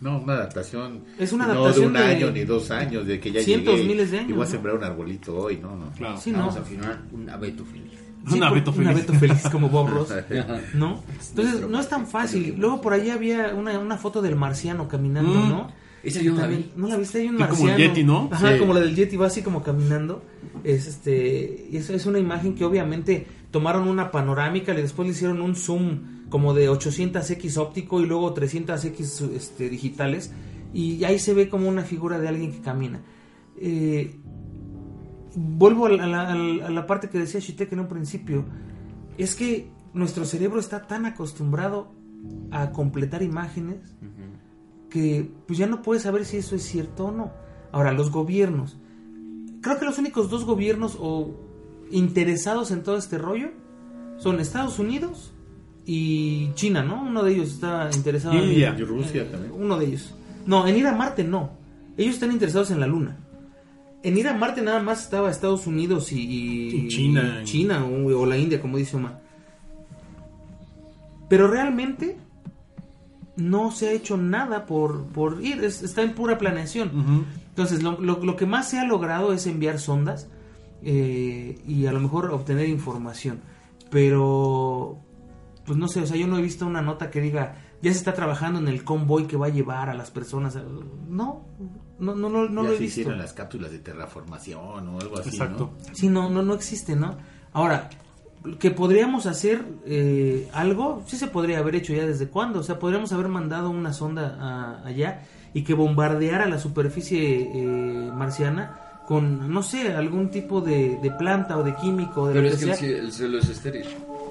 [0.00, 1.04] No, una adaptación.
[1.18, 3.74] Es una No adaptación de un de año ni dos años, de que ya cientos,
[3.76, 4.50] llegué miles de años, Y voy a ¿no?
[4.50, 5.90] sembrar un arbolito hoy, no, no.
[5.92, 6.16] Claro.
[6.18, 6.38] Sí, no.
[6.38, 8.00] Vamos a firmar un abeto feliz.
[8.26, 8.90] Sí, Un por- abeto un feliz.
[8.90, 10.08] abeto feliz como Bob Ross.
[10.74, 11.02] ¿no?
[11.30, 12.54] Entonces, no es tan fácil.
[12.58, 15.48] Luego por ahí había una, una foto del marciano caminando, Mm.
[15.48, 15.72] ¿no?
[16.02, 16.80] Esa yo no la También- vi.
[16.80, 17.18] ¿No la viste?
[17.20, 17.72] Hay un Es como marciano.
[17.76, 18.28] el Yeti, ¿no?
[18.32, 18.58] Ajá, Sí.
[18.58, 20.22] como la del Yeti, va así como caminando.
[20.64, 25.12] Es este, y eso es una imagen que obviamente tomaron una panorámica y después le
[25.12, 30.30] hicieron un zoom como de 800x óptico y luego 300x este, digitales
[30.72, 33.00] y ahí se ve como una figura de alguien que camina.
[33.60, 34.16] Eh,
[35.34, 38.44] vuelvo a la, a parte que decía Shitek en un principio.
[39.18, 41.92] Es que nuestro cerebro está tan acostumbrado
[42.50, 43.78] a completar imágenes
[44.88, 47.32] que pues ya no puedes saber si eso es cierto o no.
[47.72, 48.76] Ahora, los gobiernos.
[49.62, 51.36] Creo que los únicos dos gobiernos o
[51.90, 53.50] interesados en todo este rollo
[54.18, 55.32] son Estados Unidos
[55.86, 57.02] y China, ¿no?
[57.02, 58.74] Uno de ellos está interesado India.
[58.78, 59.52] Y Rusia también.
[59.52, 60.14] Uno de ellos.
[60.46, 61.52] No, en ir a Marte no.
[61.96, 63.18] ellos están interesados en la Luna.
[64.02, 67.40] En ir a Marte nada más estaba Estados Unidos y, y- Y China.
[67.42, 69.20] y China o, o la India, como dice Omar.
[71.28, 72.16] Pero realmente
[73.36, 77.26] no se ha hecho nada por, por ir, es- está en pura planeación.
[77.50, 80.28] Entonces, lo, lo- lo que más se ha logrado es enviar sondas
[80.82, 83.40] eh, y a lo mejor obtener información.
[83.90, 84.98] Pero,
[85.66, 87.98] pues no sé, o sea, yo no he visto una nota que diga, ya se
[87.98, 90.56] está trabajando en el convoy que va a llevar a las personas.
[90.56, 90.64] a-".
[91.08, 91.42] No,
[92.00, 93.00] no, no, no, no ya lo he se visto.
[93.02, 95.70] hicieron las cápsulas de terraformación o algo así, Exacto.
[95.88, 95.94] ¿no?
[95.94, 97.16] Sí, no, no, no existe, ¿no?
[97.52, 97.88] Ahora,
[98.58, 102.60] que podríamos hacer eh, algo, sí se podría haber hecho ya desde cuándo.
[102.60, 108.10] O sea, podríamos haber mandado una sonda a- allá y que bombardeara la superficie eh,
[108.14, 112.28] marciana con, no sé, algún tipo de, de planta o de químico.
[112.28, 113.84] De Pero es que que el, el cielo es estéril.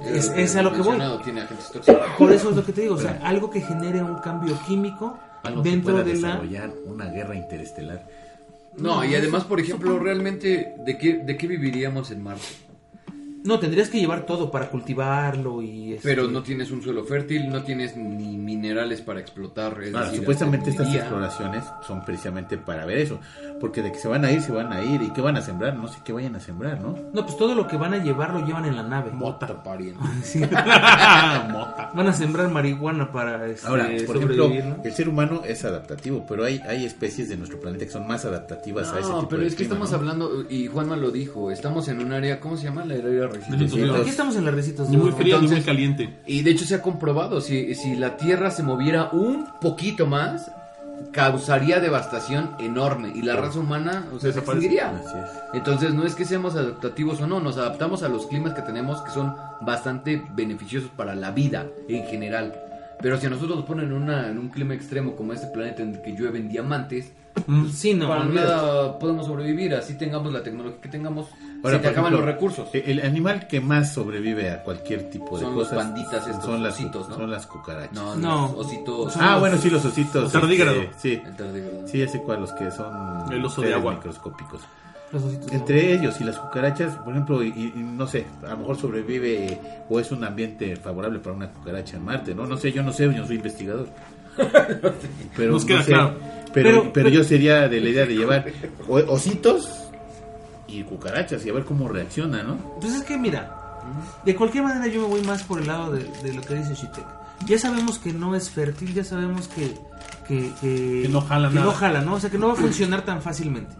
[0.05, 0.97] Es- es a lo que voy.
[1.23, 2.01] Tiene agentes tóxicos.
[2.17, 5.19] Por eso es lo que te digo, o sea, algo que genere un cambio químico
[5.43, 6.27] Algo que dentro pueda de la...
[6.27, 8.07] desarrollar una guerra interestelar.
[8.77, 12.47] No, y además, por ejemplo, realmente, ¿de qué, ¿de qué viviríamos en Marte?
[13.43, 15.93] No, tendrías que llevar todo para cultivarlo y...
[15.93, 19.81] este, Pero no tienes un suelo fértil, no tienes ni minerales para explotar.
[19.81, 23.19] es Ahora, decir, supuestamente estas exploraciones son precisamente para ver eso,
[23.61, 25.41] porque de que se van a ir, se van a ir, y qué van a
[25.41, 26.95] sembrar, no sé qué vayan a sembrar, ¿no?
[27.13, 29.11] No, pues todo lo que van a llevar lo llevan en la nave.
[29.11, 29.99] Mota, pariente.
[30.23, 30.39] Sí.
[31.51, 31.91] Mota.
[31.93, 34.51] Van a sembrar marihuana para este, Ahora, por ejemplo,
[34.83, 38.25] el ser humano es adaptativo, pero hay, hay especies de nuestro planeta que son más
[38.25, 39.97] adaptativas a ese tipo No, pero de es que clima, estamos ¿no?
[39.97, 42.85] hablando, y Juanma lo dijo, estamos en un área, ¿cómo se llama?
[42.85, 46.19] La área Sí, Aquí estamos en la Recitos Ni muy fría ni muy Entonces- caliente.
[46.27, 50.51] Y de hecho se ha comprobado, si, si la Tierra se moviera un poquito más,
[51.11, 54.65] causaría devastación enorme y la raza humana o sea, se Desaparece.
[54.67, 54.89] extinguiría.
[54.89, 55.39] Así es.
[55.53, 59.01] Entonces no es que seamos adaptativos o no, nos adaptamos a los climas que tenemos
[59.01, 62.53] que son bastante beneficiosos para la vida en general.
[63.01, 65.95] Pero si a nosotros nos ponen una- en un clima extremo como este planeta en
[65.95, 67.13] el que llueven diamantes,
[67.73, 71.27] Sí, no, para nada podemos sobrevivir, así tengamos la tecnología que tengamos,
[71.63, 72.67] Ahora, se te acaban ejemplo, los recursos.
[72.73, 76.63] El animal que más sobrevive a cualquier tipo de Son los cosas panditas estos, son
[76.63, 77.15] las, ositos, ¿no?
[77.15, 77.93] son las cucarachas.
[77.93, 78.53] No, No.
[78.57, 79.13] los ositos.
[79.17, 80.23] Ah, bueno, sí, los ositos.
[80.23, 80.77] Los tardígrados.
[80.77, 81.87] este, sí, El tardígrado.
[81.87, 83.93] sí, ya sé cuál, los que son El oso de agua.
[83.93, 84.61] microscópicos.
[85.11, 85.51] Los ositos.
[85.51, 89.59] Entre ellos y las cucarachas, por ejemplo, y, y no sé, a lo mejor sobrevive
[89.89, 92.45] o es un ambiente favorable para una cucaracha en Marte, ¿no?
[92.45, 93.87] No sé, yo no sé, yo no soy investigador.
[95.35, 96.15] Pero, Nos queda no sé, claro.
[96.53, 98.45] Pero, pero, Pero- yo sería de la idea de llevar
[99.07, 99.69] ositos
[100.67, 102.57] y cucarachas y a ver cómo reacciona, ¿no?
[102.81, 103.55] Pues es que mira,
[104.25, 106.73] de cualquier manera yo me voy más por el lado de, de lo que dice
[106.75, 107.05] Shitek.
[107.45, 109.73] Ya sabemos que no es fértil, ya sabemos que...
[110.27, 111.65] Que, que, Que no jala que nada.
[111.67, 112.13] no jala, ¿no?
[112.15, 113.75] O sea, que no va a funcionar tan fácilmente.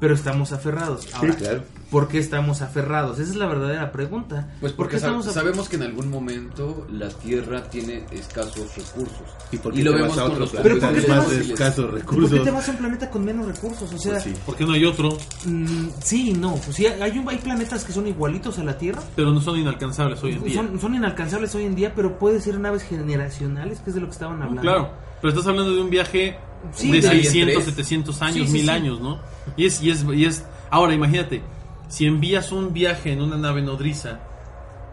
[0.00, 1.06] Pero estamos aferrados.
[1.14, 1.62] Ahora, claro.
[1.90, 3.18] ¿por qué estamos aferrados?
[3.18, 4.48] Esa es la verdadera pregunta.
[4.60, 9.28] Pues ¿Por porque qué sab- sabemos que en algún momento la Tierra tiene escasos recursos.
[9.52, 11.12] ¿Y por qué lo vemos a con otro los planeta Pero ¿por qué de te
[11.12, 12.30] más escasos ¿Por recursos?
[12.30, 13.92] qué te vas a un planeta con menos recursos?
[13.92, 14.34] O sea, Pues sí.
[14.46, 15.10] ¿Por qué no hay otro?
[15.44, 16.54] mm, sí y no.
[16.54, 19.02] Pues sí, hay, un- hay planetas que son igualitos a la Tierra.
[19.14, 20.54] Pero no son inalcanzables hoy en día.
[20.54, 24.06] Son, son inalcanzables hoy en día, pero puede ser naves generacionales, que es de lo
[24.06, 24.62] que estaban hablando.
[24.62, 26.38] Claro, pero estás hablando de un viaje
[26.72, 27.64] Sí, de de- 600, tres.
[27.74, 28.70] 700 años, Sí, sí, 1000 sí.
[28.70, 29.18] años, ¿no?
[29.56, 31.42] Y es, y es, y es, ahora imagínate,
[31.88, 34.20] si envías un viaje en una nave nodriza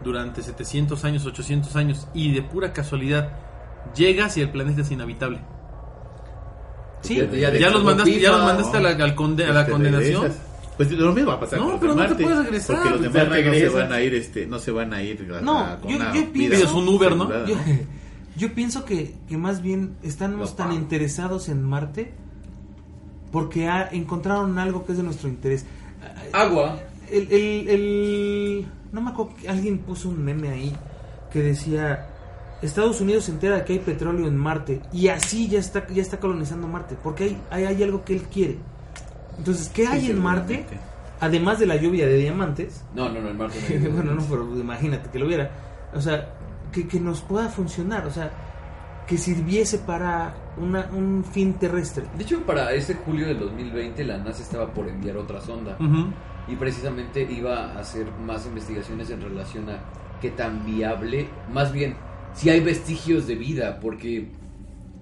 [0.03, 3.31] durante 700 años, 800 años y de pura casualidad
[3.95, 5.39] llegas y el planeta es inhabitable.
[7.01, 9.65] Sí, Ya- Ya, los mandaste, ya los mandaste a la, al conde- a la Pues
[9.65, 10.21] te condenación.
[10.23, 10.43] regresas.
[10.77, 13.09] Pues lo mismo va a pasar No, pero no te puedes regresar, Porque los de
[13.09, 15.57] te Marte no se van a ir, este, no se van a ir a- No,
[15.59, 17.45] a- con yo- yo vida pienso- Pides un Uber, ¿no?
[17.47, 17.55] Yo,
[18.37, 22.13] yo pienso que, que más bien estamos tan interesados en Marte
[23.31, 25.65] porque ha- encontraron algo que es de nuestro interés.
[26.33, 26.79] Agua.
[27.11, 30.73] El, el, el- no me acuerdo, que alguien puso un meme ahí
[31.31, 32.07] que decía
[32.61, 36.01] Estados Unidos se entera de que hay petróleo en Marte y así ya está ya
[36.01, 38.57] está colonizando Marte porque hay, hay, hay algo que él quiere.
[39.37, 40.65] Entonces, ¿qué hay en Marte?
[41.19, 44.43] Además de la lluvia de diamantes, No, no, no, en Marte no bueno, no, pero
[44.59, 45.51] imagínate que lo hubiera.
[45.93, 46.33] O sea,
[46.77, 48.31] que, que nos pueda funcionar, o sea,
[49.07, 52.05] que sirviese para una, un fin terrestre.
[52.15, 55.77] De hecho, para ese julio del 2020 la NASA estaba por enviar otra sonda
[56.47, 59.79] y precisamente iba a hacer más investigaciones en relación a
[60.21, 61.95] qué tan viable, más bien,
[62.33, 64.29] si hay vestigios de vida, porque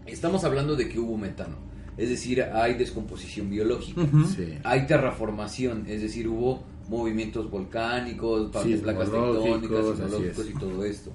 [0.05, 1.57] estamos hablando de que hubo metano,
[1.97, 4.01] es decir, hay descomposición biológica.
[4.35, 4.57] Sí.
[4.63, 11.11] hay terraformación, es decir, hubo movimientos volcánicos, placas tectónicas, y todo esto.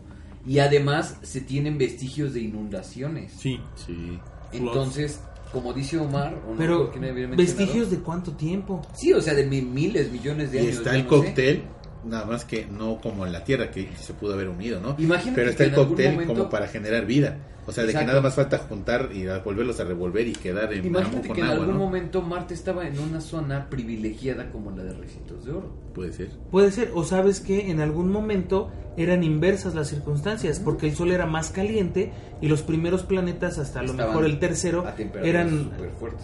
[0.47, 3.33] Y además se tienen vestigios de inundaciones.
[3.37, 3.61] Sí.
[3.87, 4.19] Sí.
[4.53, 5.21] Entonces,
[5.53, 8.81] como dice Omar, o no Pero, había ¿vestigios de cuánto tiempo?
[8.95, 10.77] Sí, o sea, de mi- miles, millones de Y años.
[10.79, 11.63] está yo el no sé.
[12.05, 14.97] Nada más que no como en la Tierra, que se pudo haber unido, ¿no?
[14.99, 17.37] Imagínate Pero está que el en algún cóctel momento- como para generar vida.
[17.67, 20.87] O sea, de que nada más falta juntar y volverlos a revolver y quedar en
[20.87, 21.85] Imagínate con que en agua, algún ¿no?
[21.85, 25.71] momento Marte estaba en una zona privilegiada como la de Recitos de Oro.
[25.95, 26.31] Puede ser.
[26.51, 31.13] Puede ser, o sabes que en algún momento eran inversas las circunstancias, porque el Sol
[31.13, 32.11] era más caliente
[32.41, 34.85] y los primeros planetas, hasta a lo Estaban mejor el tercero,
[35.23, 35.71] eran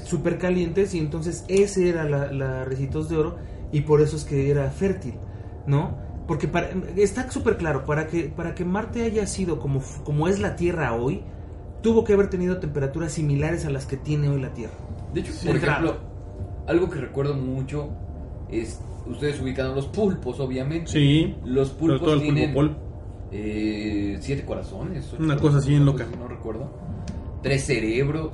[0.04, 3.36] súper calientes y entonces ese era la, la Recitos de Oro
[3.72, 5.14] y por eso es que era fértil,
[5.66, 5.96] ¿no?
[6.26, 10.40] Porque para, está súper claro, para que, para que Marte haya sido como, como es
[10.40, 11.22] la Tierra hoy,
[11.82, 14.74] tuvo que haber tenido temperaturas similares a las que tiene hoy la Tierra.
[15.14, 15.84] De hecho, Sí, por claro.
[15.86, 16.08] ejemplo,
[16.66, 17.90] algo que recuerdo mucho
[18.50, 20.90] es, ustedes ubican los pulpos, obviamente.
[20.90, 21.36] Sí.
[21.44, 22.76] Los pulpos tienen pulpo
[23.30, 25.12] eh, siete corazones.
[25.12, 26.18] ocho Una cosa así corazones, loca.
[26.18, 26.70] No recuerdo.
[27.42, 28.32] Tres cerebros.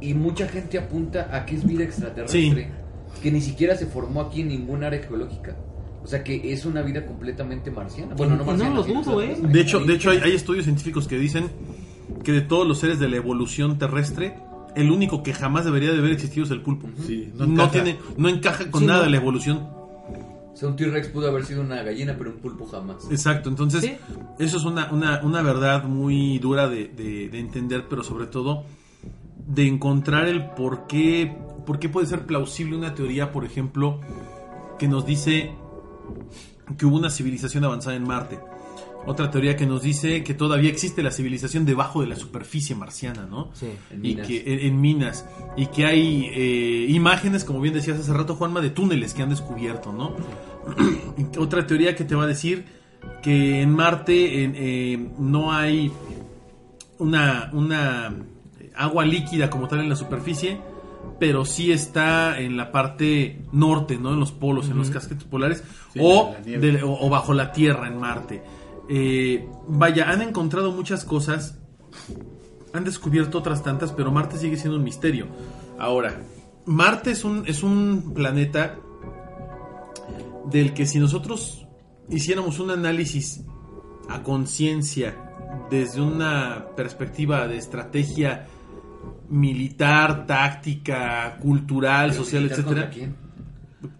[0.00, 2.70] Y mucha gente apunta a que es vida extraterrestre.
[3.22, 5.56] Que ni siquiera se formó aquí en ningún área geológica.
[6.08, 8.14] O sea que es una vida completamente marciana.
[8.14, 8.74] Bueno, no no marciana.
[8.76, 9.36] lo sino dudo, ¿eh?
[9.42, 11.50] De hecho, de hecho hay, hay estudios científicos que dicen
[12.24, 14.38] que de todos los seres de la evolución terrestre,
[14.74, 16.88] el único que jamás debería de haber existido es el pulpo.
[17.06, 17.70] Sí, No, no encaja.
[17.72, 19.04] tiene, no encaja con Sí, nada no.
[19.04, 19.58] de la evolución.
[19.58, 23.06] O sea, un T-Rex pudo haber sido una gallina, pero un pulpo jamás.
[23.10, 23.92] Exacto, entonces Sí.
[24.38, 28.64] eso es una, una, una verdad muy dura de, de- de entender, pero sobre todo
[29.46, 34.00] de encontrar el por qué, por qué puede ser plausible una teoría, por ejemplo,
[34.78, 35.52] que nos dice
[36.76, 38.38] que hubo una civilización avanzada en Marte.
[39.06, 43.26] Otra teoría que nos dice que todavía existe la civilización debajo de la superficie marciana,
[43.26, 43.50] ¿no?
[43.54, 43.68] Sí.
[43.90, 44.26] En y minas.
[44.26, 48.60] que en, en minas y que hay eh, imágenes como bien decías hace rato Juanma
[48.60, 50.14] de túneles que han descubierto no
[51.16, 52.66] Y otra teoría que te va a decir
[53.22, 55.90] que en Marte en, eh, no hay
[56.98, 58.14] una una
[58.76, 60.58] agua líquida como tal en la superficie
[61.18, 65.62] pero sí está en la parte norte no en los polos en los casquetes polares
[65.92, 66.72] Sí, o, la nieve.
[66.72, 68.42] de- o- o bajo la tierra en Marte
[68.90, 71.58] Eh, vaya han encontrado muchas cosas
[72.72, 75.26] han descubierto otras tantas, pero Marte sigue siendo un misterio.
[75.78, 76.20] Ahora,
[76.66, 78.76] Marte es un, es un planeta
[80.50, 81.66] del que si nosotros
[82.08, 83.42] hiciéramos un análisis
[84.08, 85.14] a conciencia
[85.70, 88.46] desde una perspectiva de estrategia
[89.30, 92.64] militar, táctica, cultural, Pero social, etcétera.
[92.66, 93.16] contra quién?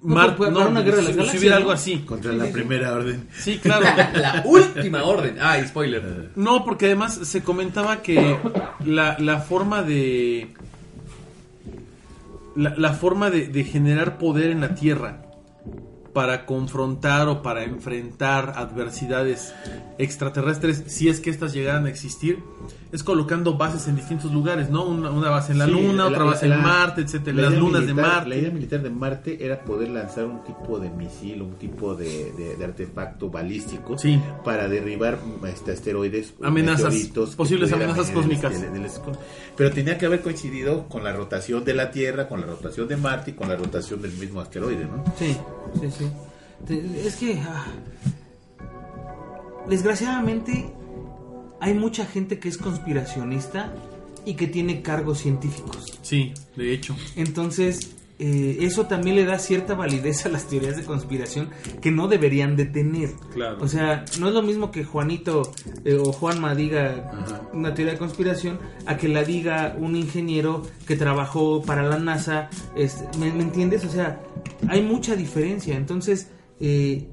[0.03, 1.61] No, para una guerra de las si- galaxias, hubiera ¿no?
[1.61, 1.99] algo así.
[2.01, 3.29] Contra la primera orden.
[3.39, 3.85] Sí, claro.
[4.15, 5.37] La última orden.
[5.41, 6.31] Ah, spoiler.
[6.35, 8.37] No, porque además se comentaba que
[8.85, 10.53] la, la forma de.
[12.57, 15.23] La, la forma de, de generar poder en la Tierra
[16.19, 19.55] para confrontar o para enfrentar adversidades
[19.99, 22.41] extraterrestres, si es que estas llegaran a existir,
[22.91, 24.85] es colocando bases en distintos lugares, ¿no?
[24.85, 27.43] Una, una base en la Sí, Luna, otra la- base la- en Marte, etcétera, la
[27.43, 28.29] las idea lunas de militar- Marte.
[28.31, 32.33] La idea militar de Marte era poder lanzar un tipo de misil, un tipo de,
[32.33, 34.21] de- de artefacto balístico Sí.
[34.45, 36.95] para derribar este, asteroides, Amenazas,
[37.37, 38.61] posibles amenazas del- cósmicas.
[38.61, 39.17] del- del esco-
[39.57, 42.97] Pero tenía que haber coincidido con la rotación de la Tierra, con la rotación de
[42.97, 45.05] Marte y con la rotación del mismo asteroide, ¿no?
[45.17, 45.37] Sí,
[45.81, 46.08] sí, sí.
[46.69, 47.67] Es que, ah,
[49.69, 50.71] desgraciadamente,
[51.61, 53.73] hay mucha gente que es conspiracionista
[54.25, 55.99] y que tiene cargos científicos.
[56.03, 56.97] Sí, de hecho.
[57.17, 62.09] Entonces, eh, eso también le da cierta validez a las teorías de conspiración que no
[62.09, 63.11] deberían de tener.
[63.33, 63.59] Claro.
[63.61, 65.53] O sea, no es lo mismo que Juanito
[65.85, 67.43] eh, o Juanma diga Ajá.
[67.53, 72.51] una teoría de conspiración a que la diga un ingeniero que trabajó para la NASA.
[72.77, 73.85] este, ¿me, me entiendes?
[73.85, 74.21] O sea,
[74.69, 75.77] hay mucha diferencia.
[75.77, 76.29] Entonces,
[76.61, 77.09] eh,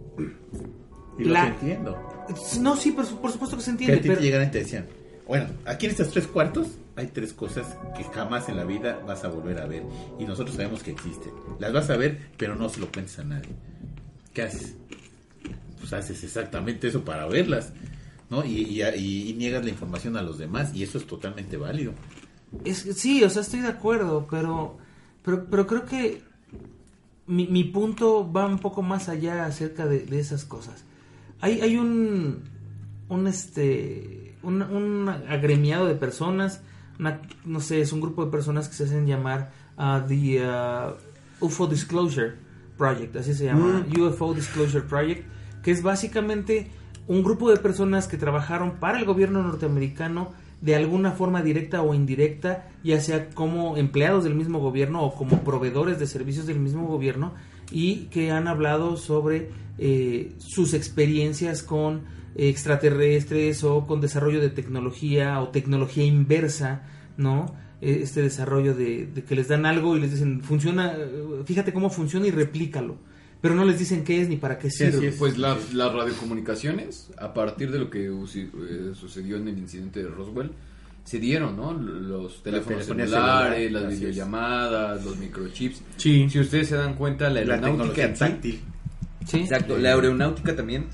[1.18, 1.98] Y lo La- entiendo.
[2.60, 3.98] no, sí, por, su- por supuesto que se Que a entiende.
[4.02, 4.86] ti Pero, te y te decían,
[5.28, 7.66] bueno, aquí en estos tres cuartos hay tres cosas
[7.98, 9.84] que jamás en la vida vas a volver a ver.
[10.20, 11.32] Y nosotros sabemos que existen.
[11.60, 13.50] Las vas a ver, pero no se lo cuentes a nadie.
[14.34, 14.76] ¿Qué haces?
[15.80, 17.72] Pues haces exactamente eso para verlas.
[18.30, 18.44] ¿no?
[18.44, 20.74] Y, y- y- y niegas la información a los demás.
[20.76, 21.94] Y eso es totalmente válido.
[22.66, 24.78] Es, sí, o sea, estoy de acuerdo, pero,
[25.24, 26.22] pero, pero creo que
[27.28, 30.84] mi, mi punto va un poco más allá acerca de, de esas cosas.
[31.42, 32.44] Hay, hay un,
[33.10, 36.62] un, este, un, un agremiado de personas,
[37.00, 41.46] una- no sé, es un grupo de personas que se hacen llamar uh, The uh,
[41.46, 42.34] UFO Disclosure
[42.78, 45.26] Project, así se llama, UFO Disclosure Project,
[45.64, 46.70] que es básicamente
[47.08, 50.34] un grupo de personas que trabajaron para el gobierno norteamericano
[50.66, 55.44] de alguna forma directa o indirecta, ya sea como empleados del mismo gobierno o como
[55.44, 57.34] proveedores de servicios del mismo gobierno,
[57.72, 62.02] y que han hablado sobre eh, sus experiencias con
[62.36, 66.82] extraterrestres o con desarrollo de tecnología o tecnología inversa,
[67.16, 67.46] ¿no?
[67.82, 70.94] Eh, Este desarrollo de, de que les dan algo y les dicen, funciona,
[71.46, 72.98] fíjate cómo funciona y replícalo.
[73.46, 74.98] Pero no les dicen qué es ni para qué Sí, sirve.
[74.98, 75.16] así es.
[75.18, 80.10] Pues la- las radiocomunicaciones, a partir de lo que eh, sucedió en el incidente de
[80.10, 80.50] Roswell,
[81.04, 81.72] se dieron, ¿no?
[81.74, 84.00] Los teléfonos celulares, celular, las es.
[84.00, 85.80] videollamadas, los microchips.
[85.98, 86.28] Sí.
[86.28, 88.62] Si ustedes se dan cuenta, la La aeronáutica sí- táctil.
[89.28, 89.38] Sí.
[89.42, 90.86] Exacto, la aeronáutica también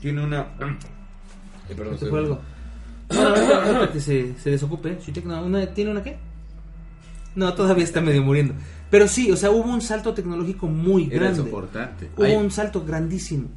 [0.00, 0.42] tiene una...
[1.68, 2.40] Eh, perdón, ¿Se estoy- fue algo?
[3.92, 4.96] Que se, se desocupe.
[5.74, 6.16] ¿Tiene una qué?
[7.34, 8.54] No, todavía está medio muriendo.
[8.90, 11.42] Pero sí, o sea, hubo un salto tecnológico muy Era grande.
[11.42, 12.10] Importante.
[12.16, 13.48] Hubo un salto grandísimo.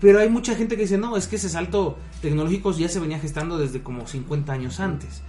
[0.00, 3.18] Pero hay mucha gente que dice, no, es que ese salto tecnológico ya se venía
[3.18, 5.22] gestando desde como 50 años antes.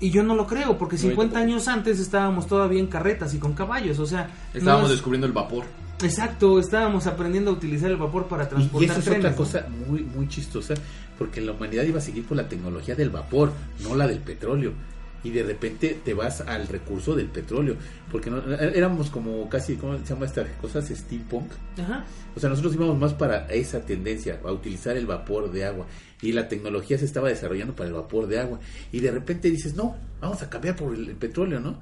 [0.00, 1.52] Y yo no lo creo, porque No, yo 50 tampoco.
[1.52, 4.30] años antes estábamos todavía en carretas y con caballos, o sea...
[4.54, 5.64] no Estábamos es- descubriendo el vapor.
[6.02, 9.20] Exacto, estábamos aprendiendo a utilizar el vapor para Y, y transportar eso es trenes.
[9.24, 9.36] otra ¿no?
[9.36, 10.74] cosa muy muy chistosa,
[11.18, 13.50] porque la humanidad iba a seguir por la tecnología del vapor,
[13.82, 14.72] no la del petróleo.
[15.24, 17.76] Y de repente te vas al recurso del petróleo,
[18.10, 20.88] porque no, éramos como casi, ¿cómo se llama estas cosas?
[20.88, 21.50] Steampunk.
[21.78, 22.04] Ajá.
[22.36, 25.86] O sea, nosotros íbamos más para esa tendencia, a utilizar el vapor de agua.
[26.22, 28.60] Y la tecnología se estaba desarrollando para el vapor de agua.
[28.92, 31.78] Y de repente dices, no, vamos a cambiar por el, el petróleo, ¿no?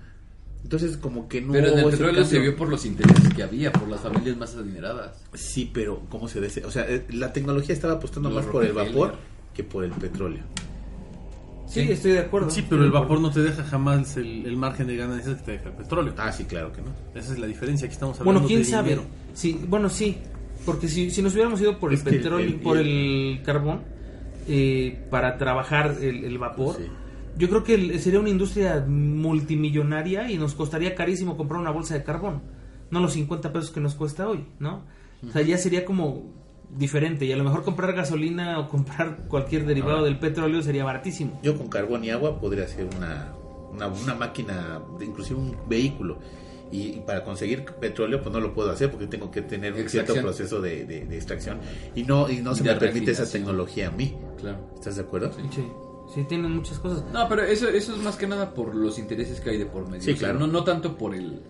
[0.66, 1.52] Entonces, como que no.
[1.52, 4.56] Pero en el petróleo se vio por los intereses que había, por las familias más
[4.56, 5.12] adineradas.
[5.34, 6.64] Sí, pero ¿cómo se dice?
[6.64, 9.14] O sea, eh, la tecnología estaba apostando Los más por el vapor
[9.54, 10.42] que por el petróleo.
[11.66, 12.50] Sí, estoy de acuerdo.
[12.50, 15.52] Sí, pero el vapor no te deja jamás el, el margen de ganancias que te
[15.52, 16.14] deja el petróleo.
[16.16, 16.88] Ah, sí, claro que no.
[17.14, 17.86] Esa es la diferencia.
[17.86, 18.90] Aquí estamos hablando Bueno, quién de sabe.
[18.90, 19.08] dinero.
[19.34, 20.16] Sí, bueno, sí.
[20.64, 22.86] Porque si, si nos hubiéramos ido por el Es que el- petróleo, el- por el-
[22.88, 23.80] el carbón,
[24.48, 26.84] eh, para trabajar el, el vapor, Sí.
[27.36, 31.94] yo creo que el- sería una industria multimillonaria y nos costaría carísimo comprar una bolsa
[31.94, 32.42] de carbón.
[32.90, 34.84] No los 50 pesos que nos cuesta hoy, ¿no?
[35.28, 36.32] O sea, ya sería como
[36.74, 37.24] diferente.
[37.24, 40.04] Y a lo mejor comprar gasolina o comprar cualquier derivado Ahora.
[40.06, 41.38] del petróleo sería baratísimo.
[41.42, 43.32] Yo con carbón y agua podría ser una,
[43.72, 46.18] una, una máquina, inclusive un vehículo.
[46.72, 49.88] Y, y para conseguir petróleo, pues no lo puedo hacer porque tengo que tener un
[49.88, 51.58] cierto proceso de, de- de extracción.
[51.94, 54.16] Y no, y no se De me permite esa tecnología a mí.
[54.40, 54.58] Claro.
[54.74, 55.30] ¿Estás de acuerdo?
[55.32, 55.64] Sí,
[56.12, 57.04] sí, tienen muchas cosas.
[57.12, 59.88] No, pero eso, eso es más que nada por los intereses que hay de por
[59.88, 60.02] medio.
[60.02, 60.40] Sí, O sea, claro.
[60.40, 61.40] no, no tanto por el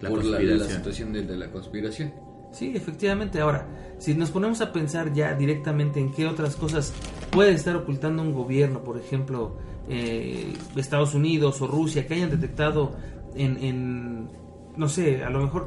[0.00, 2.14] La por la, situación de, de la conspiración.
[2.54, 3.40] Sí, efectivamente.
[3.40, 3.66] Ahora,
[3.98, 6.92] si nos ponemos a pensar ya directamente en qué otras cosas
[7.30, 9.56] puede estar ocultando un gobierno, por ejemplo,
[9.88, 12.92] eh, Estados Unidos o Rusia, que hayan detectado
[13.34, 14.28] en, en,
[14.76, 15.66] no sé, a lo mejor...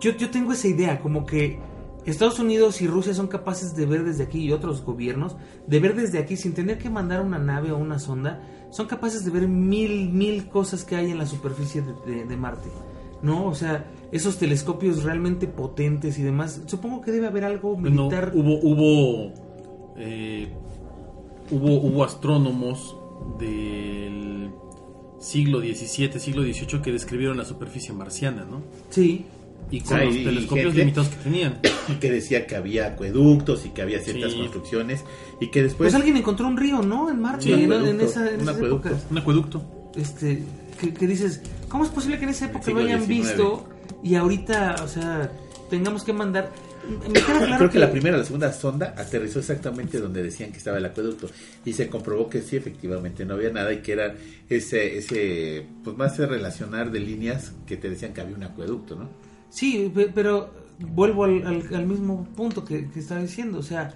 [0.00, 1.58] Yo, yo tengo esa idea, como que
[2.04, 5.36] Estados Unidos y Rusia son capaces de ver desde aquí y otros gobiernos,
[5.66, 8.40] de ver desde aquí sin tener que mandar una nave o una sonda,
[8.70, 12.36] son capaces de ver mil, mil cosas que hay en la superficie de, de- de
[12.36, 12.68] Marte.
[13.22, 13.46] ¿No?
[13.46, 16.62] O sea, esos telescopios realmente potentes y demás.
[16.66, 18.32] Supongo que debe haber algo militar.
[18.34, 19.34] hubo hubo
[19.98, 20.48] eh,
[21.50, 22.96] hubo hubo astrónomos
[23.38, 24.50] del
[25.18, 28.62] siglo XVII, siglo XVIII que describieron la superficie marciana, ¿no?
[28.90, 29.24] Sí.
[29.70, 31.58] Y con los y- y telescopios gente- limitados que tenían.
[32.00, 34.38] que decía que había acueductos y que había ciertas Sí.
[34.38, 35.04] construcciones
[35.40, 37.10] y que después Pues alguien encontró un río, ¿no?
[37.10, 38.88] En Marte, Sí, un en, en acueducto, esa, en un esas acueducto.
[38.88, 39.06] épocas.
[39.10, 39.62] Un acueducto.
[39.96, 40.42] Este,
[40.80, 43.68] que, que dices, ¿cómo es posible que en esa época lo hayan visto
[44.02, 45.30] y ahorita, o sea,
[45.70, 46.50] tengamos que mandar...
[46.88, 50.50] Me queda claro Creo que la primera o la segunda sonda aterrizó exactamente donde decían
[50.52, 51.28] que estaba el acueducto
[51.64, 54.14] y se comprobó que sí, efectivamente no había nada y que era
[54.48, 58.94] ese, ese pues más de relacionar de líneas que te decían que había un acueducto,
[58.96, 59.08] ¿no?
[59.50, 63.92] Sí, pe- pero vuelvo al, al- al mismo punto que, que estaba diciendo, o sea,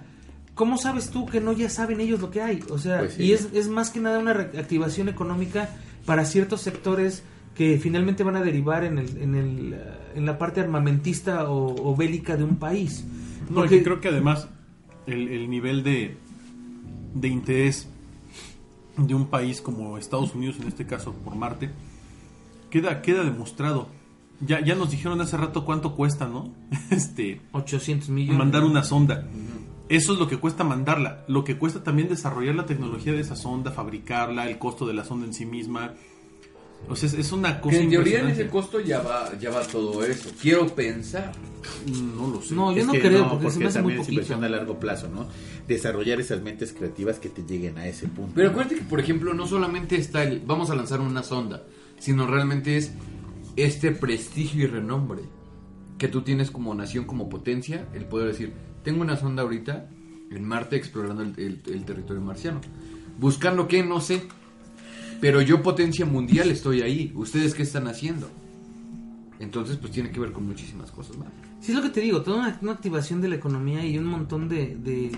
[0.53, 2.59] ¿cómo sabes tú que no ya saben ellos lo que hay?
[2.69, 3.23] O sea, Pues sí.
[3.23, 5.69] y es, es más que nada una reactivación económica
[6.05, 7.23] para ciertos sectores
[7.55, 9.83] que finalmente van a derivar en, el, en, el, eh,
[10.15, 13.05] en la parte armamentista o, o bélica de un país.
[13.49, 14.47] No, Porque- que creo que además
[15.05, 16.17] el, el nivel de,
[17.13, 17.87] de interés
[18.97, 21.69] de un país como Estados Unidos, en este caso por Marte,
[22.69, 23.87] queda, queda demostrado.
[24.41, 26.51] Ya, ya nos dijeron hace rato cuánto cuesta, ¿no?
[26.89, 28.37] Este, 800 millones.
[28.37, 29.27] mandar una sonda.
[29.89, 31.23] Eso es lo que cuesta mandarla.
[31.27, 35.03] Lo que cuesta también desarrollar la tecnología de esa sonda, fabricarla, el costo de la
[35.05, 35.93] sonda en sí misma.
[36.89, 39.49] O sea, es, es una cosa Que en teoría en ese costo ya va, ya
[39.51, 40.29] va todo eso.
[40.41, 41.31] Quiero pensar.
[42.15, 42.53] No lo sé.
[42.53, 44.11] No, yo Es no que creo, no, porque, se me hace muy también es poquito.
[44.11, 45.27] inversión a largo plazo, ¿no?
[45.67, 48.33] Desarrollar esas mentes creativas que te lleguen a ese punto.
[48.35, 51.63] Pero acuérdate que, por ejemplo, no solamente está el vamos a lanzar una sonda,
[51.99, 52.91] sino realmente es
[53.55, 55.21] este prestigio y renombre
[55.97, 58.51] que tú tienes como nación, como potencia, el poder decir,
[58.83, 59.89] tengo una sonda ahorita
[60.31, 62.59] en Marte explorando el, el- el territorio marciano.
[63.19, 64.23] Buscando qué, no sé.
[65.23, 67.11] Pero yo potencia mundial estoy ahí.
[67.15, 68.29] ¿Ustedes qué están haciendo?
[69.39, 71.29] Entonces, pues tiene que ver con muchísimas cosas más.
[71.61, 74.03] Sí, es lo que te digo, toda una, una activación de la economía y un
[74.05, 75.11] montón de, de,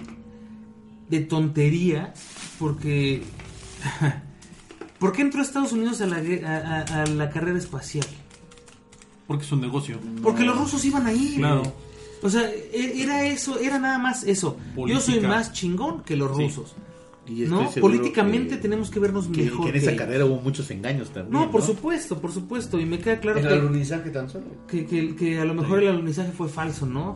[1.10, 2.14] de tontería,
[2.60, 3.24] porque...
[5.00, 8.06] ¿Por qué entró Estados Unidos a la, a- a- a la carrera espacial?
[9.28, 10.00] Porque es un negocio.
[10.22, 11.34] Porque los rusos iban ahí.
[11.38, 11.64] Claro.
[12.22, 14.58] O sea, e- era eso, era nada más eso.
[14.88, 16.44] Yo soy más chingón que los Sí.
[17.28, 17.72] Y estoy ¿No?
[17.82, 19.64] Políticamente que- tenemos que vernos que, mejor.
[19.66, 21.32] que en esa que- carrera hubo muchos engaños también.
[21.34, 22.80] No, por supuesto, por supuesto.
[22.80, 24.46] Y me queda claro El que, alunizaje tan solo.
[24.68, 27.16] que, que- que a lo mejor el alunizaje fue falso, ¿no?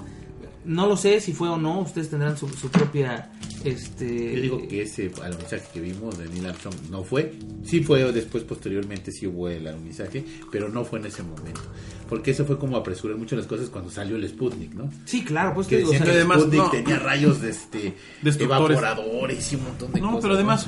[0.70, 1.80] No lo sé si fue o no.
[1.80, 3.32] Ustedes tendrán su, su propia.
[3.64, 7.34] Este, Yo digo que ese alunizaje que vimos de Neil Armstrong no fue.
[7.64, 11.62] Sí fue después, posteriormente, sí hubo el alunizaje, pero no fue en ese momento.
[12.08, 14.90] Porque eso fue como apresurar mucho las cosas cuando salió el Sputnik, ¿no?
[15.06, 16.70] Sí, claro, pues te Que digo, o sea, el además, Sputnik no.
[16.72, 20.22] tenía rayos de este, evaporadores y un montón de No, cosas.
[20.22, 20.68] pero además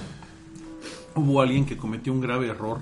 [1.16, 2.80] hubo alguien que cometió un grave error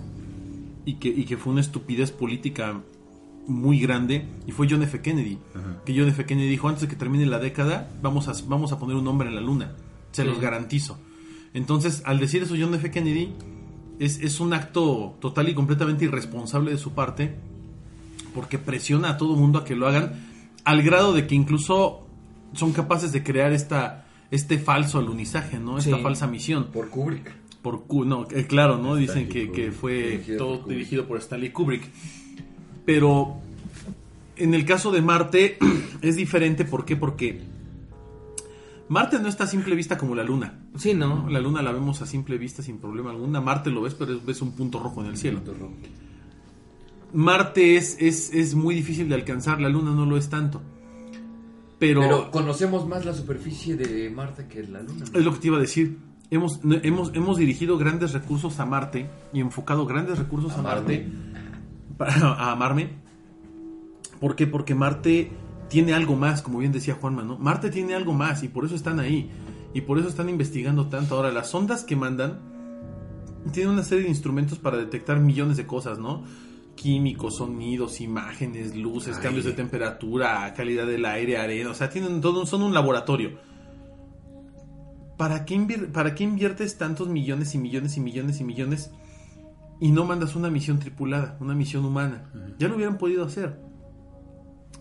[0.85, 2.81] y que, y que fue una estupidez política
[3.49, 5.01] muy grande y fue John F.
[5.01, 5.37] Kennedy.
[5.85, 6.25] Que John F.
[6.25, 9.27] Kennedy dijo, antes de que termine la década, vamos a, vamos a poner un hombre
[9.29, 9.73] en la luna.
[10.11, 10.27] Se Sí.
[10.27, 10.97] los garantizo.
[11.53, 12.91] Entonces, al decir eso John F.
[12.91, 13.33] Kennedy,
[13.99, 17.35] es, es un acto total y completamente irresponsable de su parte,
[18.33, 20.13] porque presiona a todo mundo a que lo hagan,
[20.63, 22.05] al grado de que incluso
[22.53, 25.79] son capaces de crear esta este falso alunizaje, ¿no?
[25.79, 26.03] Esta Sí.
[26.03, 27.31] falsa misión Por Kubrick.
[27.63, 31.49] por no eh, claro no dicen que, que fue Dirigido todo por dirigido por Stanley
[31.49, 31.81] Kubrick
[32.89, 33.35] pero
[34.35, 35.59] en el caso de Marte
[36.01, 36.95] es diferente ¿por qué?
[36.95, 37.39] porque
[38.87, 41.07] Marte no está a simple vista como la Luna sí, ¿no?
[41.23, 41.29] ¿no?
[41.29, 44.25] la Luna la vemos a simple vista sin problema alguna Marte lo ves pero es-
[44.25, 45.39] ves un punto rojo en el cielo
[47.13, 50.59] Marte es, es, es muy difícil de alcanzar la Luna no lo es tanto
[51.77, 55.05] pero, Pero conocemos más la superficie de Marte que la Luna.
[55.13, 55.97] Es lo que te iba a decir.
[56.29, 61.07] Hemos, hemos, hemos dirigido grandes recursos a Marte y enfocado grandes recursos a Marte
[62.07, 62.89] a amarme.
[64.19, 64.47] ¿Por qué?
[64.47, 65.31] Porque Marte
[65.69, 67.37] tiene algo más, como bien decía Juanma, ¿no?
[67.37, 69.29] Marte tiene algo más y por eso están ahí.
[69.73, 71.15] Y por eso están investigando tanto.
[71.15, 72.39] Ahora, las ondas que mandan
[73.53, 76.23] tienen una serie de instrumentos para detectar millones de cosas, ¿no?
[76.75, 79.23] Químicos, sonidos, imágenes, luces, Ay.
[79.23, 81.69] cambios de temperatura, calidad del aire, arena.
[81.69, 83.37] O sea, tienen todo, son un laboratorio.
[85.17, 85.59] ¿Para qué,
[85.93, 88.91] ¿Para qué inviertes tantos millones y millones y millones y millones
[89.79, 92.25] y no mandas una misión tripulada, una misión humana?
[92.57, 93.57] Ya lo hubieran podido hacer.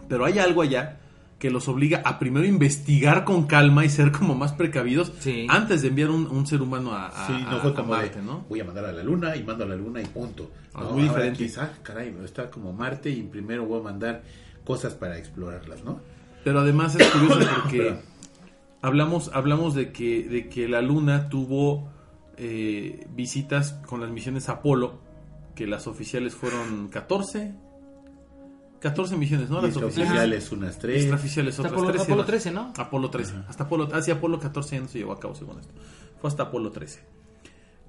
[0.09, 0.99] Pero hay algo allá
[1.39, 5.47] que los obliga a primero investigar con calma y ser como más precavidos Sí.
[5.49, 7.91] antes de enviar un, un ser humano a, a- Sí, a- no fue a como
[7.91, 8.45] Marte, ¿no?
[8.49, 10.51] voy a mandar a la luna y mando a la luna y punto.
[10.75, 11.49] Ah, No, muy diferente.
[11.59, 14.23] ah, caray, está como Marte y primero voy a mandar
[14.65, 16.01] cosas para explorarlas, ¿no?
[16.43, 17.99] Pero además es curioso porque
[18.83, 21.89] hablamos, hablamos de que, de que la Luna tuvo
[22.39, 25.01] eh, visitas con las misiones Apolo,
[25.55, 27.53] que las oficiales fueron 14.
[28.81, 29.61] 14 misiones, ¿no?
[29.61, 30.09] Las oficiales.
[30.11, 30.99] oficiales unas tres.
[31.03, 32.05] Extraoficiales Hasta otras Apolo- 13.
[32.05, 32.27] Apolo ¿no?
[32.27, 32.73] 13, ¿no?
[32.79, 33.35] Apolo 13.
[33.49, 35.73] Hasta Apolo, hacia Apolo 14 ya no se llevó a cabo según esto.
[36.21, 37.01] Fue hasta Apolo 13.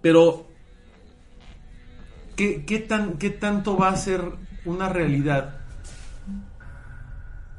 [0.01, 0.47] Pero,
[2.35, 4.23] ¿qué, qué tan, ¿qué tanto va a ser
[4.65, 5.57] una realidad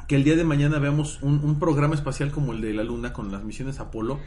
[0.08, 3.12] que el día de mañana veamos un, un programa espacial como el de la Luna
[3.12, 4.18] con las misiones Apolo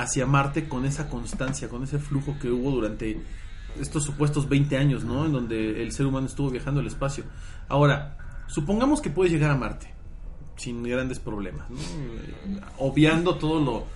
[0.00, 3.20] hacia Marte con esa constancia, con ese flujo que hubo durante
[3.80, 5.26] estos supuestos 20 años, ¿no?
[5.26, 7.24] En donde el ser humano estuvo viajando al espacio.
[7.68, 9.92] Ahora, supongamos que puedes llegar a Marte
[10.56, 11.76] sin grandes problemas, ¿no?
[12.78, 13.86] Obviando todo lo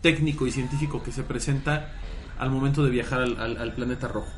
[0.00, 1.92] técnico y científico que se presenta
[2.38, 4.30] al momento de viajar al, al- al planeta rojo.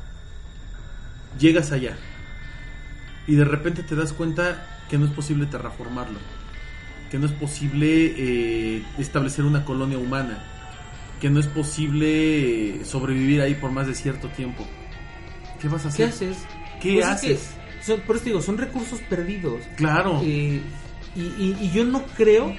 [1.39, 1.97] Llegas allá
[3.27, 6.19] y de repente te das cuenta que no es posible terraformarlo,
[7.09, 10.43] que no es posible eh, establecer una colonia humana,
[11.19, 14.65] que no es posible sobrevivir ahí por más de cierto tiempo.
[15.61, 16.29] ¿Qué vas a ¿Qué hacer?
[16.29, 16.37] haces?
[16.81, 17.39] ¿Qué Pues es haces?
[17.79, 19.61] que son- por eso te digo, son recursos perdidos.
[19.75, 20.21] Claro.
[20.23, 20.61] Eh,
[21.15, 22.53] y, y- y yo no creo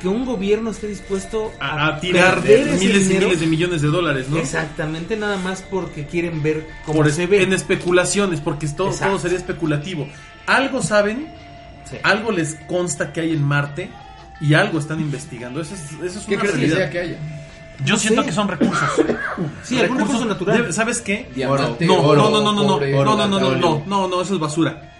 [0.00, 3.26] que un gobierno esté dispuesto a, a tirar miles y dinero.
[3.28, 4.36] miles de millones de dólares, ¿no?
[4.36, 7.42] Exactamente, nada más porque quieren ver cómo Por se ve.
[7.42, 10.06] En especulaciones, porque todo, todo sería especulativo.
[10.46, 11.28] Algo saben,
[11.90, 11.96] Sí.
[12.02, 13.88] algo les consta que hay en Marte
[14.40, 15.62] y algo están investigando.
[15.62, 16.76] Eso es, eso es ¿Qué una que realidad.
[16.76, 17.18] sea que haya?
[17.84, 18.28] Yo No siento sé.
[18.28, 18.88] que son recursos.
[19.62, 20.72] Sí, algún recurso natural.
[20.72, 21.28] ¿Sabes qué?
[21.34, 24.22] Diamante, No, oro, no, no, no, no, no, no, no, no, no, no, no, no,
[24.22, 24.94] eso es basura.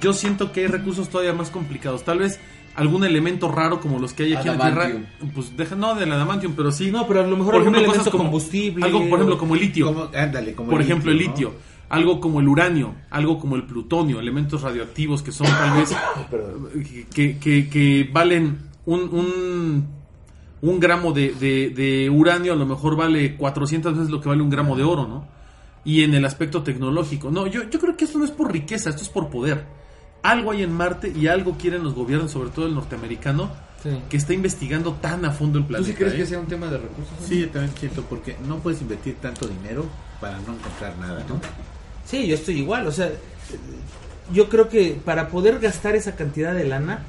[0.00, 2.04] Yo siento que hay recursos todavía más complicados.
[2.04, 2.38] Tal vez
[2.76, 5.02] algún elemento raro como los que hay aquí en la Adamantium.
[5.06, 5.32] Tierra.
[5.34, 6.92] Pues deja, no del adamantium, pero sí.
[6.92, 8.84] No, pero a lo mejor Por algún ejemplo, elemento cosas como- combustible.
[8.86, 9.86] Algo, por ejemplo, como el litio.
[9.86, 11.22] Como, ándale, como por ejemplo, el ¿no?
[11.24, 11.54] litio.
[11.88, 15.90] Algo como el uranio, algo como el plutonio, elementos radioactivos que son tal vez
[17.12, 19.88] que, que- que valen un, un,
[20.62, 24.42] un gramo de, de- de uranio, a lo mejor vale 400 veces lo que vale
[24.42, 25.26] un gramo de oro, ¿no?
[25.84, 27.30] Y en el aspecto tecnológico.
[27.30, 29.64] No, yo, yo creo que esto no es por riqueza, esto es por poder.
[30.22, 33.50] Algo hay en Marte y algo quieren los gobiernos, sobre todo el norteamericano,
[33.82, 33.88] Sí.
[34.10, 35.90] que está investigando tan a fondo el ¿Tú planeta.
[35.90, 36.16] sí crees ¿eh?
[36.18, 37.14] que sea un tema de recursos?
[37.26, 39.86] Sí, yo también siento, porque no puedes invertir tanto dinero
[40.20, 41.40] para no encontrar nada, ¿no?
[42.04, 42.86] Sí, yo estoy igual.
[42.86, 43.10] O sea,
[44.34, 47.04] yo creo que para poder gastar esa cantidad de lana,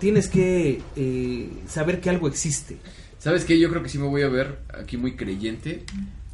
[0.00, 2.78] tienes que eh, saber que algo existe.
[3.18, 3.58] ¿Sabes qué?
[3.58, 5.84] Yo creo que sí me voy a ver aquí muy creyente,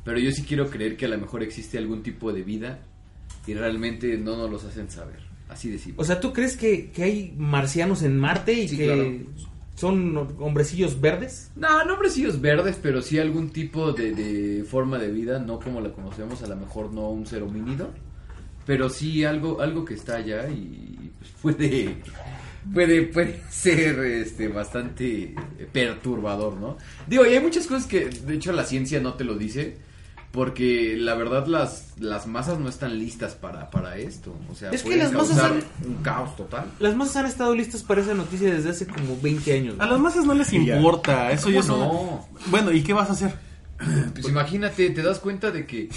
[0.05, 2.79] pero yo sí quiero creer que a lo mejor existe algún tipo de vida
[3.47, 5.21] y realmente no nos los hacen saber.
[5.49, 6.03] Así de simple.
[6.03, 9.13] O sea, ¿tú crees que, que hay marcianos en Marte y Sí, que claro.
[9.77, 11.51] son hombrecillos verdes?
[11.55, 15.81] No, no hombrecillos verdes, pero sí algún tipo de, de forma de vida, no como
[15.81, 17.91] la conocemos, a lo mejor no un ser homínido,
[18.65, 21.97] pero sí algo, algo que está allá y pues, puede,
[22.73, 25.35] puede, puede ser este, bastante
[25.73, 26.77] perturbador, ¿no?
[27.07, 29.77] Digo, y hay muchas cosas que, de hecho, la ciencia no te lo dice,
[30.33, 34.83] porque la verdad las, las masas no están listas para, para esto, o sea, Es
[34.83, 36.67] que las masas han- un caos total.
[36.79, 39.77] Las masas han estado listas para esa noticia desde hace como 20 años.
[39.79, 40.77] A las masas no les Sí, ya.
[40.77, 42.29] importa, eso ya es ¿Cómo una- no?
[42.51, 43.33] Bueno, ¿y qué vas a hacer?
[44.13, 45.89] Pues imagínate, te das cuenta de que.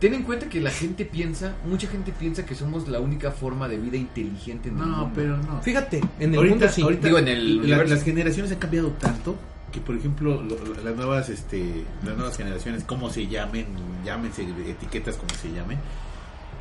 [0.00, 3.66] Ten en cuenta que la gente piensa, mucha gente piensa que somos la única forma
[3.66, 5.12] de vida inteligente en el No, mundo.
[5.14, 5.62] pero no.
[5.62, 6.82] Fíjate, en el ahorita, mundo sí.
[6.82, 9.36] ahorita Digo, en el la- las generaciones han cambiado tanto
[9.72, 13.66] que por ejemplo lo- las nuevas este las nuevas generaciones como se llamen
[14.04, 15.78] llámense etiquetas como se llamen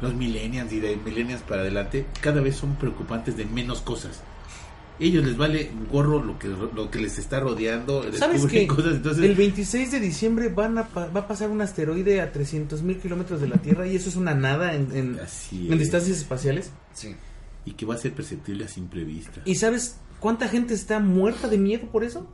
[0.02, 4.22] los millennials y de millennials para adelante cada vez son preocupantes de menos cosas
[5.00, 8.66] ellos les vale un gorro lo que lo que les está rodeando ¿Sabes qué?
[8.68, 12.32] cosas entonces El 26 de diciembre van a pa- va a pasar un asteroide a
[12.32, 15.74] 300 mil kilómetros de la Tierra y eso es una nada en, en- Así en
[15.74, 15.80] es.
[15.80, 16.72] distancias espaciales.
[16.93, 17.16] Sí.
[17.66, 21.48] y que va a ser perceptible a simple vista ¿Y sabes cuánta gente está muerta
[21.50, 22.28] de miedo por eso?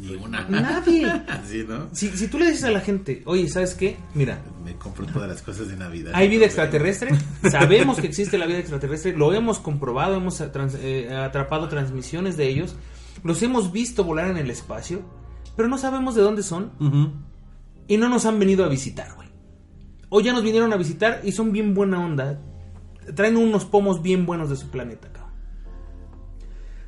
[0.00, 1.06] Ni una Nadie.
[1.28, 1.88] Así, ¿no?
[1.92, 3.96] Si, si tú le dices a la gente, oye, ¿sabes qué?
[4.14, 7.10] Mira, me compro todas las cosas de Navidad hay vida extraterrestre,
[7.50, 12.48] sabemos que existe la vida extraterrestre, lo hemos comprobado, hemos trans- eh, atrapado transmisiones de
[12.48, 12.74] ellos,
[13.24, 15.02] los hemos visto volar en el espacio,
[15.56, 16.72] pero no sabemos de dónde son
[17.86, 19.28] y no nos han venido a visitar, güey.
[20.08, 22.40] O ya nos vinieron a visitar y son bien buena onda.
[23.14, 25.19] Traen unos pomos bien buenos de su planeta, cabrón.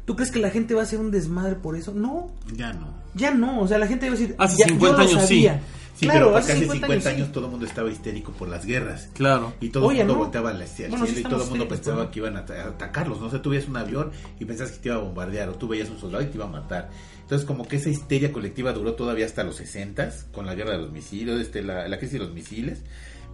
[0.05, 1.93] ¿Tú crees que la gente va a hacer un desmadre por eso?
[1.95, 3.61] No, ya no ya no.
[3.61, 5.45] O sea, la gente va a decir, Hace ya, 50 yo lo años, sí.
[5.45, 5.61] sabía.
[5.95, 7.33] Sí, claro, pero hace hace 50, 50 años, años, sí.
[7.35, 9.11] todo el mundo estaba histérico por las guerras.
[9.13, 9.53] Claro.
[9.61, 10.19] Y todo el mundo ¿no?
[10.21, 10.73] volteaba Bueno, sí
[11.13, 12.11] cielo y todo el mundo pensaba ¿no?
[12.11, 13.21] que iban a ata- a atacarlos.
[13.21, 15.69] No sé, tú veías un avión y pensabas que te iba a bombardear o tú
[15.69, 16.89] veías un soldado y te iba a matar.
[17.21, 20.79] Entonces, como que esa histeria colectiva duró todavía hasta los 60 con la guerra de
[20.79, 22.81] los misiles, este, la, la crisis de los misiles.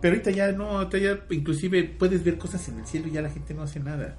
[0.01, 3.23] Pero ahorita ya no, ahorita ya inclusive puedes ver cosas en el cielo y ya
[3.23, 4.17] la gente no hace nada.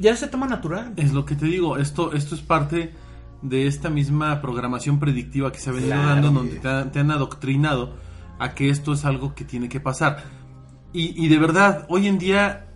[0.00, 0.92] Ya se toma natural.
[0.96, 2.92] Es lo que te digo, esto, esto es parte
[3.40, 7.00] de esta misma programación predictiva que se ha venido Claro, dando, donde te, han- te
[7.00, 7.96] han adoctrinado
[8.38, 10.22] a que esto es algo que tiene que pasar.
[10.92, 12.66] Y, y de verdad, hoy en día,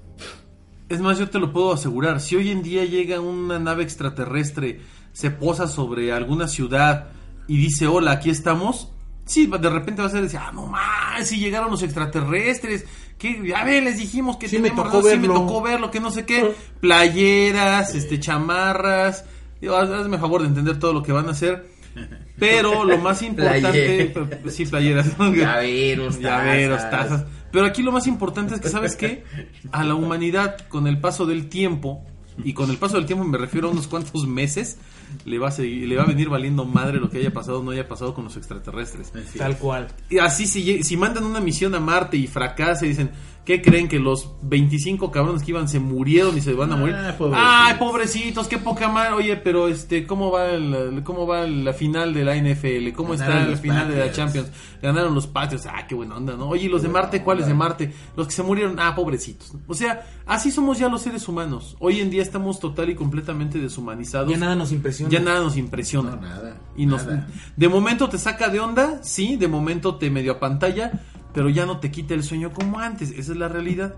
[0.88, 4.80] es más, yo te lo puedo asegurar, si hoy en día llega una nave extraterrestre,
[5.12, 7.08] se posa sobre alguna ciudad
[7.46, 8.92] y dice, hola, aquí estamos,
[9.24, 12.86] sí, de repente vas a decir, ah, no más, si llegaron los extraterrestres,
[13.18, 15.34] que, a ver, les dijimos que Sí me tocó razón, sí me verlo".
[15.34, 19.24] tocó verlo, que no sé qué, playeras, este, chamarras,
[19.60, 21.66] Digo, hazme favor de entender todo lo que van a hacer.
[22.38, 24.54] Pero lo más importante, Playeras.
[24.54, 27.08] sí, playeras, Llaveros, llaveros, tazas.
[27.08, 27.24] tazas.
[27.50, 29.24] Pero aquí lo más importante es que, ¿sabes qué?
[29.72, 32.04] A la humanidad, con el paso del tiempo,
[32.44, 34.78] y con el paso del tiempo me refiero a unos cuantos meses,
[35.24, 37.62] le va a, seguir, le va a venir valiendo madre lo que haya pasado o
[37.62, 39.12] no haya pasado con los extraterrestres.
[39.14, 39.58] Así Tal es.
[39.58, 39.88] cual.
[40.10, 43.10] Y así, si, si mandan una misión a Marte y fracasa y dicen,
[43.46, 43.88] ¿qué creen?
[43.88, 46.96] Que los 25 cabrones que iban se murieron y se van a Ah, morir.
[47.16, 47.32] pobrecitos.
[47.40, 49.12] Ay, pobrecitos, qué poca madre.
[49.14, 52.92] Oye, pero este, ¿cómo va, el- cómo va la final de la NFL?
[52.92, 54.12] ¿Cómo está la final de la.
[54.12, 54.50] Champions?
[54.82, 55.64] Ganaron los patios.
[55.66, 56.48] Ah, qué buena onda, ¿no?
[56.48, 57.22] Oye, ¿y los de Marte?
[57.22, 57.92] ¿Cuáles de Marte?
[58.16, 58.78] Los que se murieron.
[58.78, 59.52] Ah, pobrecitos.
[59.66, 61.76] O sea, así somos ya los seres humanos.
[61.78, 64.30] Hoy en día estamos total y completamente deshumanizados.
[64.30, 65.10] Ya nada nos impresiona.
[65.12, 66.10] Ya nada nos impresiona.
[66.10, 66.56] No, nada.
[66.76, 67.28] Y nos, nada.
[67.56, 70.92] de momento te saca de onda, sí, de momento te medio a pantalla,
[71.36, 73.94] pero ya no te quita el sueño como antes, esa es la realidad.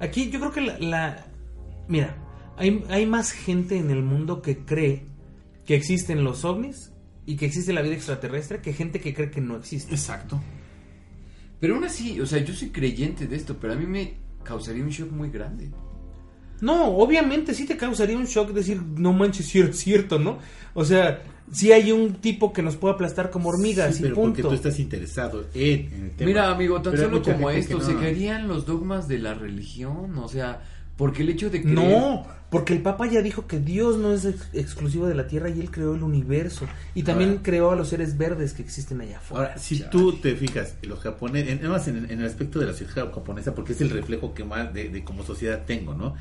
[0.00, 0.78] Aquí yo creo que la...
[0.80, 1.26] la-
[1.86, 2.16] mira,
[2.56, 5.06] hay, hay más gente en el mundo que cree
[5.64, 6.92] que existen los ovnis
[7.24, 9.92] y que existe la vida extraterrestre que gente que cree que no existe.
[9.94, 10.42] Exacto.
[11.60, 14.82] Pero aún así, o sea, yo soy creyente de esto, pero a mí me causaría
[14.82, 15.70] un shock muy grande.
[16.62, 20.40] No, obviamente sí te causaría un shock decir, no manches, si era cierto, ¿no?
[20.74, 21.22] O sea,
[21.52, 24.30] si hay un tipo que nos puede aplastar como hormigas Sí, y pero punto.
[24.30, 26.26] porque tú estás interesado en, en el tema.
[26.28, 27.84] Mira, amigo, tan Pero solo como esto, no.
[27.84, 30.62] se caerían los dogmas de la religión, o sea,
[30.96, 31.68] porque el hecho de que...
[31.68, 35.48] No, porque el Papa ya dijo que Dios no es ex- exclusivo de la Tierra
[35.48, 36.66] y Él creó el universo.
[36.94, 39.46] Y también Ahora- creó a los seres verdes que existen allá afuera.
[39.48, 42.72] Ahora, si tú te fijas, los japoneses, en, además en, en el aspecto de la
[42.74, 46.14] sociedad japonesa, porque es el reflejo que más de, de como sociedad tengo, ¿no?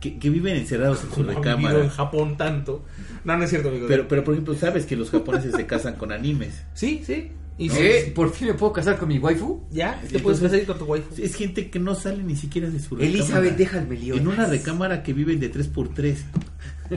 [0.00, 1.90] Que, que viven encerrados en su vivido en recámara.
[1.90, 2.84] Japón tanto.
[3.24, 3.86] No, no es cierto, amigo.
[3.88, 6.62] Pero, pero, por ejemplo, sabes que los japoneses se casan con animes.
[6.74, 7.30] sí, sí.
[7.58, 8.02] Y ¿Eh?
[8.04, 9.62] si- ¿Por fin me puedo casar con mi waifu?
[9.70, 11.14] ya, te puedes casar con tu waifu.
[11.16, 13.06] Es gente que no sale ni siquiera de su recámara.
[13.18, 14.14] Elizabeth, déjame lío.
[14.16, 16.16] En una recámara que viven de 3x3.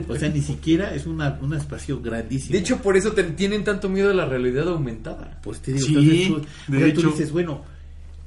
[0.06, 2.52] O sea, ni siquiera es una, un espacio grandísimo.
[2.52, 5.40] De hecho, por eso te- tienen tanto miedo a la realidad aumentada.
[5.42, 6.28] pues te digo, Sí, entonces
[6.66, 7.64] tú, de tú dices, bueno,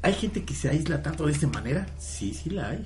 [0.02, 1.86] ¿hay gente que se aísla tanto de esta manera?
[2.00, 2.84] Sí, sí la hay.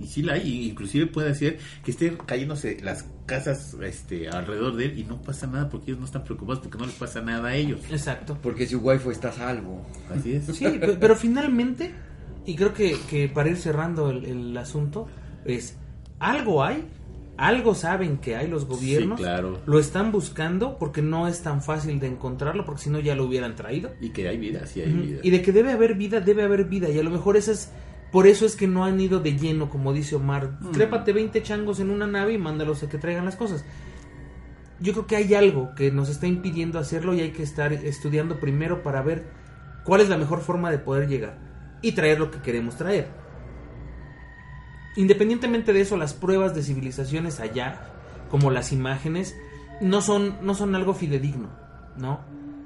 [0.00, 0.66] Y sí la hay.
[0.68, 5.46] Inclusive puede ser que estén cayéndose las casas este, alrededor de él y no pasa
[5.46, 7.80] nada porque ellos no están preocupados porque no les pasa nada a ellos.
[7.90, 8.38] Exacto.
[8.42, 9.86] Porque su waifu está a salvo.
[10.10, 10.46] Así es.
[10.46, 11.92] Sí, pe- pero finalmente,
[12.46, 15.06] y creo que, que para ir cerrando el, el asunto,
[15.44, 15.76] es
[16.18, 16.84] algo hay,
[17.36, 19.60] algo saben que hay los gobiernos, Sí, claro.
[19.64, 23.24] lo están buscando porque no es tan fácil de encontrarlo, porque si no ya lo
[23.24, 23.90] hubieran traído.
[24.00, 25.20] Y que hay vida, sí hay vida.
[25.22, 26.88] Y de que debe haber vida, debe haber vida.
[26.90, 27.70] Y a lo mejor esa es,
[28.12, 30.58] por eso es que no han ido de lleno, como dice Omar.
[30.72, 33.64] Trépate 20 changos en una nave y mándalos a que traigan las cosas.
[34.80, 38.40] Yo creo que hay algo que nos está impidiendo hacerlo y hay que estar estudiando
[38.40, 39.26] primero para ver
[39.84, 41.38] cuál es la mejor forma de poder llegar
[41.82, 43.08] y traer lo que queremos traer.
[44.96, 47.92] Independientemente de eso, las pruebas de civilizaciones allá,
[48.28, 49.36] como las imágenes,
[49.80, 51.48] no son, no son algo fidedigno,
[51.96, 52.20] ¿no?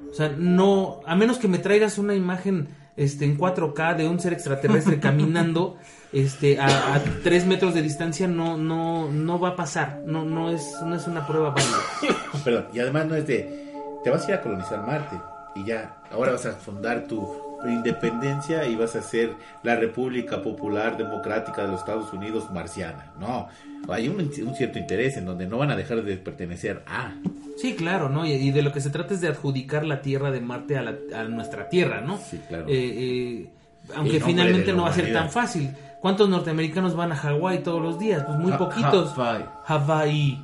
[0.09, 4.19] O sea, no, a menos que me traigas una imagen este, en 4K de un
[4.19, 5.77] ser extraterrestre caminando
[6.13, 10.49] este, a, a 3 metros de distancia, no, no, no va a pasar, no, no,
[10.49, 11.77] es, no es una prueba válida.
[12.43, 13.73] Perdón, y además no es de,
[14.03, 15.17] te vas a ir a colonizar Marte
[15.55, 19.33] y ya, ahora vas a fundar tu independencia y vas a ser
[19.63, 23.13] la República Popular Democrática de los Estados Unidos marciana.
[23.19, 23.47] No,
[23.89, 27.13] hay un, un cierto interés en donde no van a dejar de pertenecer a.
[27.57, 28.25] Sí, claro, ¿no?
[28.25, 30.81] Y, y de lo que se trata es de adjudicar la Tierra de Marte a,
[30.81, 32.17] la- a nuestra Tierra, ¿no?
[32.17, 32.65] Sí, claro.
[32.67, 33.49] Eh, eh,
[33.95, 35.69] aunque finalmente no va a ser tan fácil.
[36.01, 38.23] ¿Cuántos norteamericanos van a Hawái todos los días?
[38.23, 39.13] Pues muy Ha- poquitos.
[39.13, 39.45] Hawái.
[39.65, 40.41] Hawái.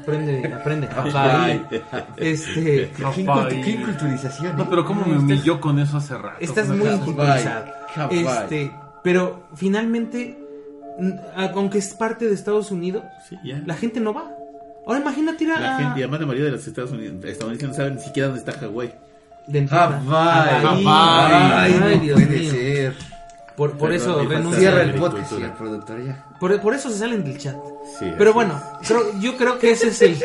[0.00, 0.86] Aprende, aprende.
[1.12, 1.66] Hawái.
[2.16, 3.62] Este, ¿Qué, Hawái.
[3.62, 4.56] qué inculturización?
[4.56, 6.38] No, pero cómo me humilló con eso hace rato.
[6.40, 7.66] estás muy inculturizado.
[7.94, 8.18] Hawái.
[8.26, 8.72] Este,
[9.04, 10.38] pero finalmente,
[11.54, 13.36] aunque es parte de Estados Unidos, Sí,
[13.66, 14.30] la gente no va.
[14.88, 15.60] Ahora imagínate ir a...
[15.60, 18.28] La gente, y además la mayoría de los Estados Unidos, estadounidenses no saben ni siquiera
[18.28, 18.92] dónde está Hawái.
[19.46, 20.00] de entrada.
[20.00, 20.64] Hawái.
[20.64, 20.84] Hawái.
[20.84, 21.52] Hawái.
[21.54, 22.50] Ay, Ay, no Dios puede mío.
[22.50, 22.94] ser.
[23.56, 24.20] Por, por eso.
[24.54, 26.24] Cierra el podcast, señor productor, ya.
[26.40, 27.56] Por, por eso se salen del chat.
[27.98, 30.16] Sí, Pero bueno, creo- yo creo que ese es el,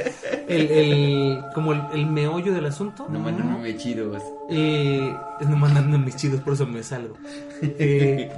[0.47, 3.07] el, el- como el, el meollo del asunto.
[3.09, 4.21] No mandan muy chidos.
[4.49, 5.13] Eh,
[5.47, 7.15] no mandando mis chidos, por eso me salgo.
[7.63, 8.29] Eh,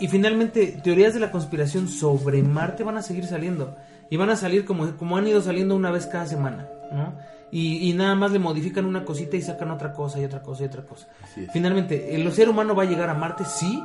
[0.00, 3.76] y finalmente, teorías de la conspiración sobre Marte van a seguir saliendo.
[4.10, 7.14] Y van a salir como, como han ido saliendo una vez cada semana, ¿no?
[7.50, 10.62] Y, y nada más le modifican una cosita y sacan otra cosa y otra cosa
[10.62, 11.08] y otra cosa.
[11.52, 13.44] Finalmente, ¿el ser humano va a llegar a Marte?
[13.46, 13.82] Sí,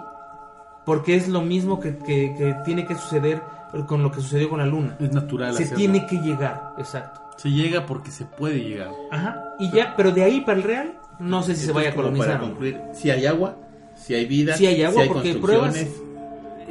[0.86, 3.42] porque es lo mismo que, que- que tiene que suceder
[3.88, 4.98] con lo que sucedió con la Luna.
[5.00, 5.78] Es natural Se hacerlo.
[5.78, 7.22] tiene que llegar, exacto.
[7.38, 8.92] Se llega porque se puede llegar.
[9.12, 9.44] Ajá.
[9.60, 12.28] Y ya, pero de ahí para el real, no sé si se vaya a colonizar.
[12.36, 13.56] Para concluir, si hay agua,
[13.96, 15.90] si hay vida, Sí hay agua, si porque construcciones.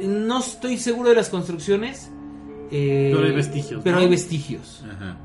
[0.01, 2.09] No estoy seguro de las construcciones.
[2.71, 4.01] Eh, Pero hay vestigios, Pero ¿no?
[4.01, 4.83] hay vestigios.
[4.91, 5.17] Ajá.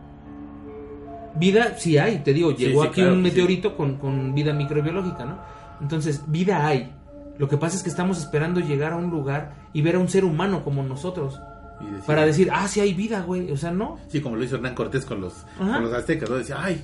[1.38, 3.22] Vida, sí hay, te digo, llegó sí, aquí claro un sí.
[3.30, 5.38] meteorito con, con vida microbiológica, ¿no?
[5.80, 6.92] Entonces, vida hay.
[7.38, 10.08] Lo que pasa es que estamos esperando llegar a un lugar y ver a un
[10.08, 11.38] ser humano como nosotros.
[11.80, 13.52] Decir- Para decir, ah, sí hay vida, güey.
[13.52, 13.98] O sea, no.
[14.08, 16.36] Sí, como lo hizo Hernán Cortés con los, con los aztecas, ¿no?
[16.36, 16.82] Decía, ay,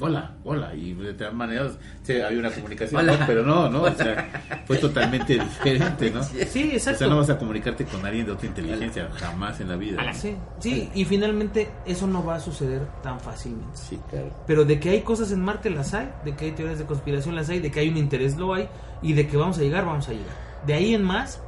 [0.00, 0.74] hola, hola.
[0.74, 3.82] Y de todas maneras, sí, había una comunicación, pero no, ¿no?
[3.82, 6.22] O sea, fue totalmente diferente, ¿no?
[6.22, 6.98] Sí, O exacto.
[6.98, 10.02] sea, no vas a comunicarte con alguien de otra inteligencia, jamás en la vida.
[10.02, 10.14] ¿no?
[10.14, 13.76] Sí, sí, y finalmente eso no va a suceder tan fácilmente.
[13.76, 14.30] Sí, claro.
[14.46, 17.34] Pero de que hay cosas en Marte las hay, de que hay teorías de conspiración
[17.34, 18.68] las hay, de que hay un interés lo hay,
[19.02, 20.34] y de que vamos a llegar, vamos a llegar.
[20.66, 21.40] De ahí en más,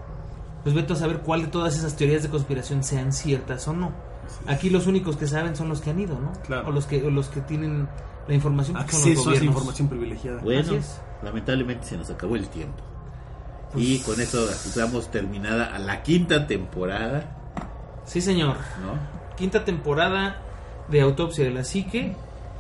[0.62, 3.92] pues vete a saber cuál de todas esas teorías de conspiración sean ciertas o no.
[4.48, 6.32] Aquí los únicos que saben son los que han ido, ¿no?
[6.46, 6.68] Claro.
[6.68, 7.88] O los que, o los que tienen
[8.28, 8.76] la información.
[8.76, 9.48] son los Acceso a esa gobiernos.
[9.54, 10.40] información privilegiada.
[10.42, 10.72] Bueno,
[11.22, 12.82] lamentablemente se nos acabó el tiempo.
[13.72, 17.32] Pues Y con eso damos terminada a la quinta temporada,
[18.04, 18.56] Sí, señor.
[18.82, 19.36] ¿no?
[19.36, 20.36] Quinta temporada
[20.88, 22.14] de Autopsia de la Psique.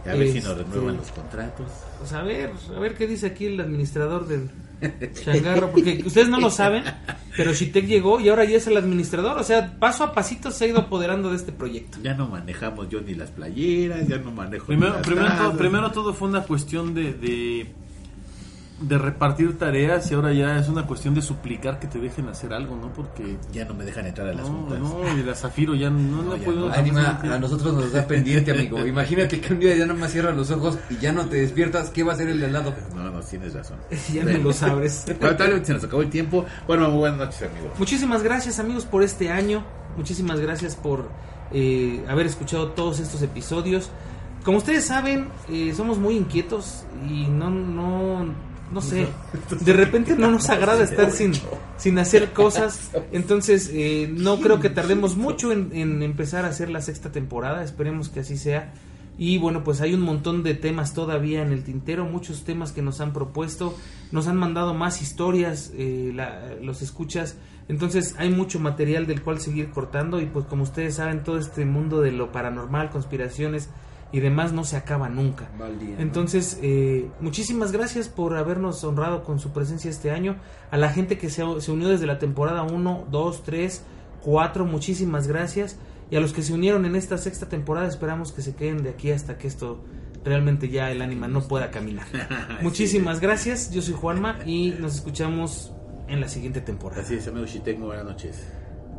[0.04, 1.66] A ver si nos Este, renuevan los contratos.
[1.98, 4.50] Pues a ver, a ver qué dice aquí el administrador del
[5.24, 6.84] changarro, porque ustedes no lo saben,
[7.36, 10.64] pero Shitek llegó y ahora ya es el administrador, o sea, paso a pasito se
[10.64, 11.98] ha ido apoderando de este proyecto.
[12.02, 15.56] Ya no manejamos yo ni las playeras, ya no manejo ni Primero, las primero, todo,
[15.56, 17.66] primero todo fue una cuestión de, de,
[18.80, 22.52] de repartir tareas y ahora ya es una cuestión de suplicar que te dejen hacer
[22.52, 22.92] algo, ¿no?
[22.92, 23.38] Porque...
[23.50, 24.78] Ya no me dejan entrar a las No, juntas.
[24.80, 26.68] no, y la Zafiro ya no, no, No, ya no.
[26.72, 28.86] Anima, a nosotros nos da pendiente, amigo.
[28.86, 31.88] Imagínate que un día ya nomás cierras los ojos y ya no te despiertas.
[31.88, 32.74] ¿Qué va a hacer el de al lado?
[32.94, 33.78] No, no, tienes razón.
[34.12, 34.38] ya Bueno.
[34.38, 35.06] me lo sabes.
[35.20, 36.44] Lamentablemente se nos acabó el tiempo.
[36.66, 37.78] Bueno, muy buenas noches, amigos.
[37.78, 39.64] Muchísimas gracias amigos por este año,
[39.96, 41.08] muchísimas gracias por
[41.50, 43.88] eh, haber escuchado todos estos episodios.
[44.44, 48.26] Como ustedes saben, eh, somos muy inquietos y no, no,
[48.72, 49.06] no sé,
[49.60, 51.32] de repente no nos agrada estar sin,
[51.76, 52.90] sin hacer cosas.
[53.12, 57.62] Entonces, eh, no creo que tardemos mucho en, en empezar a hacer la sexta temporada.
[57.62, 58.72] Esperemos que así sea.
[59.18, 62.82] Y bueno, pues hay un montón de temas todavía en el tintero, muchos temas que
[62.82, 63.74] nos han propuesto,
[64.12, 67.36] nos han mandado más historias, eh, la- los escuchas,
[67.66, 71.64] entonces hay mucho material del cual seguir cortando y pues como ustedes saben, todo este
[71.64, 73.70] mundo de lo paranormal, conspiraciones
[74.12, 75.48] y demás no se acaba nunca.
[75.80, 76.02] Día, ¿no?
[76.02, 80.36] Entonces, eh, muchísimas gracias por habernos honrado con su presencia este año.
[80.70, 83.82] A la gente que se, se unió desde la temporada 1, 2, 3,
[84.22, 85.78] 4, muchísimas gracias.
[86.10, 88.90] Y a los que se unieron en esta sexta temporada, esperamos que se queden de
[88.90, 89.82] aquí hasta que esto
[90.24, 92.06] realmente ya el ánima no pueda caminar.
[92.62, 95.72] Muchísimas gracias, yo soy Juanma y nos escuchamos
[96.08, 97.02] en la siguiente temporada.
[97.02, 98.46] Así es, amigo Shitek, muy buenas noches.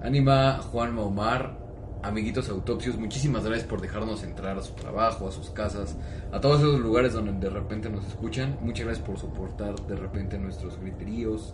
[0.01, 1.66] Anima, Juan Omar,
[2.03, 5.95] amiguitos autopsios, muchísimas gracias por dejarnos entrar a su trabajo, a sus casas,
[6.31, 8.57] a todos esos lugares donde de repente nos escuchan.
[8.61, 11.53] Muchas gracias por soportar de repente nuestros griteríos,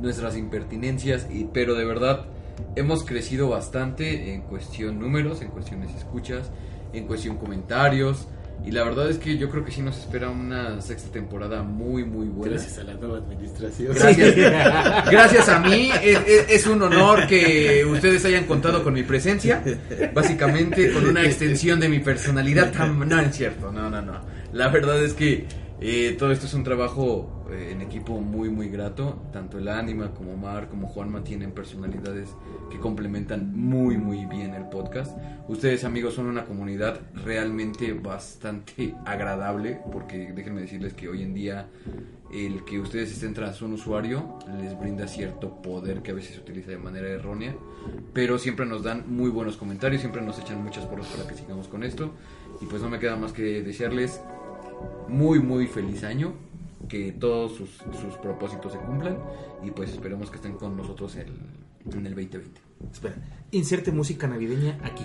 [0.00, 2.26] nuestras impertinencias, y, pero de verdad
[2.76, 6.50] hemos crecido bastante en cuestión números, en cuestiones escuchas,
[6.92, 8.26] en cuestión comentarios.
[8.64, 12.04] Y la verdad es que yo creo que sí nos espera una sexta temporada muy,
[12.04, 12.54] muy buena.
[12.54, 13.92] Gracias a la nueva administración.
[13.92, 14.36] Gracias.
[15.10, 15.90] Gracias a mí.
[16.02, 19.62] Es, es- es un honor que ustedes hayan contado con mi presencia.
[20.14, 22.70] Básicamente con una extensión de mi personalidad.
[22.72, 23.72] tan- No, es cierto.
[23.72, 24.20] No, no, no.
[24.52, 25.46] La verdad es que
[25.80, 29.22] eh, todo esto es un trabajo eh, en equipo muy, muy grato.
[29.32, 32.30] Tanto el Ánima como Mar como Juanma tienen personalidades
[32.70, 35.16] que complementan muy, muy bien el podcast.
[35.48, 39.80] Ustedes, amigos, son una comunidad realmente bastante agradable.
[39.92, 41.68] Porque déjenme decirles que hoy en día
[42.32, 46.40] el que ustedes estén tras un usuario les brinda cierto poder que a veces se
[46.40, 47.54] utiliza de manera errónea,
[48.14, 51.68] pero siempre nos dan muy buenos comentarios, siempre nos echan muchas porras para que sigamos
[51.68, 52.12] con esto
[52.60, 54.20] y pues no me queda más que desearles
[55.08, 56.32] muy muy feliz año,
[56.88, 57.70] que todos sus,
[58.00, 59.18] sus propósitos se cumplan
[59.64, 61.32] y pues esperemos que estén con nosotros el-
[61.84, 62.60] en el 2020.
[62.92, 63.14] Espera,
[63.52, 65.04] inserte música navideña aquí.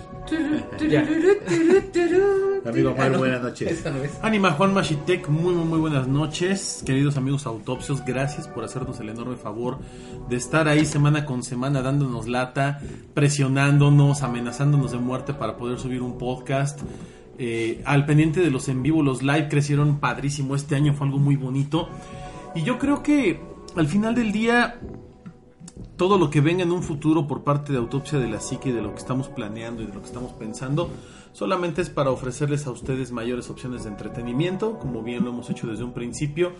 [2.64, 3.84] Amigo Omar, buenas noches.
[4.22, 6.82] Anima Juan Machitek, muy, muy, muy buenas noches.
[6.84, 9.78] Queridos amigos autopsios, gracias por hacernos el enorme favor
[10.28, 12.80] de estar ahí semana con semana dándonos lata,
[13.14, 16.80] presionándonos, amenazándonos de muerte para poder subir un podcast.
[17.38, 20.54] Eh, al pendiente de los en vivo, los live crecieron padrísimo.
[20.54, 21.88] Este año fue algo muy bonito.
[22.54, 23.40] Y yo creo que
[23.76, 24.80] al final del día
[25.96, 28.80] todo lo que venga en un futuro por parte de Autopsia de la Psique, de
[28.80, 30.90] lo que estamos planeando y de lo que estamos pensando,
[31.32, 35.66] solamente es para ofrecerles a ustedes mayores opciones de entretenimiento, como bien lo hemos hecho
[35.66, 36.52] desde un principio,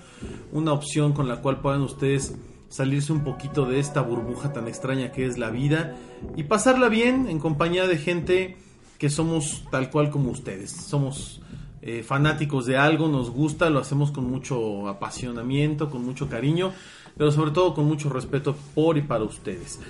[0.53, 2.37] una opción con la cual puedan ustedes
[2.69, 5.97] salirse un poquito de esta burbuja tan extraña que es la vida
[6.37, 8.57] y pasarla bien en compañía de gente
[8.99, 11.41] que somos tal cual como ustedes, somos
[11.81, 16.73] eh, fanáticos de algo, nos gusta, lo hacemos con mucho apasionamiento, con mucho cariño,
[17.17, 19.81] pero sobre todo con mucho respeto por y para ustedes.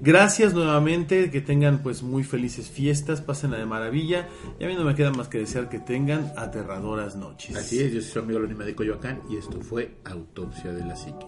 [0.00, 4.28] Gracias nuevamente, que tengan pues muy felices fiestas, pasen de maravilla
[4.60, 7.56] y a mí no me queda más que desear que tengan aterradoras noches.
[7.56, 10.94] Así es, yo soy su amigo Anima de Coyoacán y esto fue Autopsia de la
[10.94, 11.26] Psique.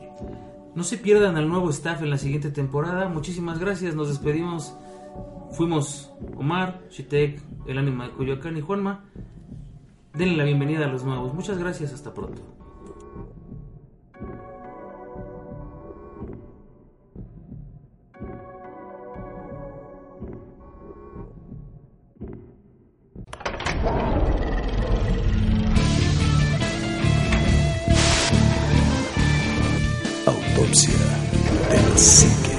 [0.75, 3.09] No se pierdan al nuevo staff en la siguiente temporada.
[3.09, 3.95] Muchísimas gracias.
[3.95, 4.75] Nos despedimos.
[5.53, 9.05] Fuimos Omar, Shitek, el ánima de Coyoacán y Juanma.
[10.15, 11.35] Denle la bienvenida a los nuevos.
[11.35, 11.93] Muchas gracias.
[11.93, 12.43] Hasta pronto.
[30.27, 30.95] Autopsia
[31.71, 32.50] de la.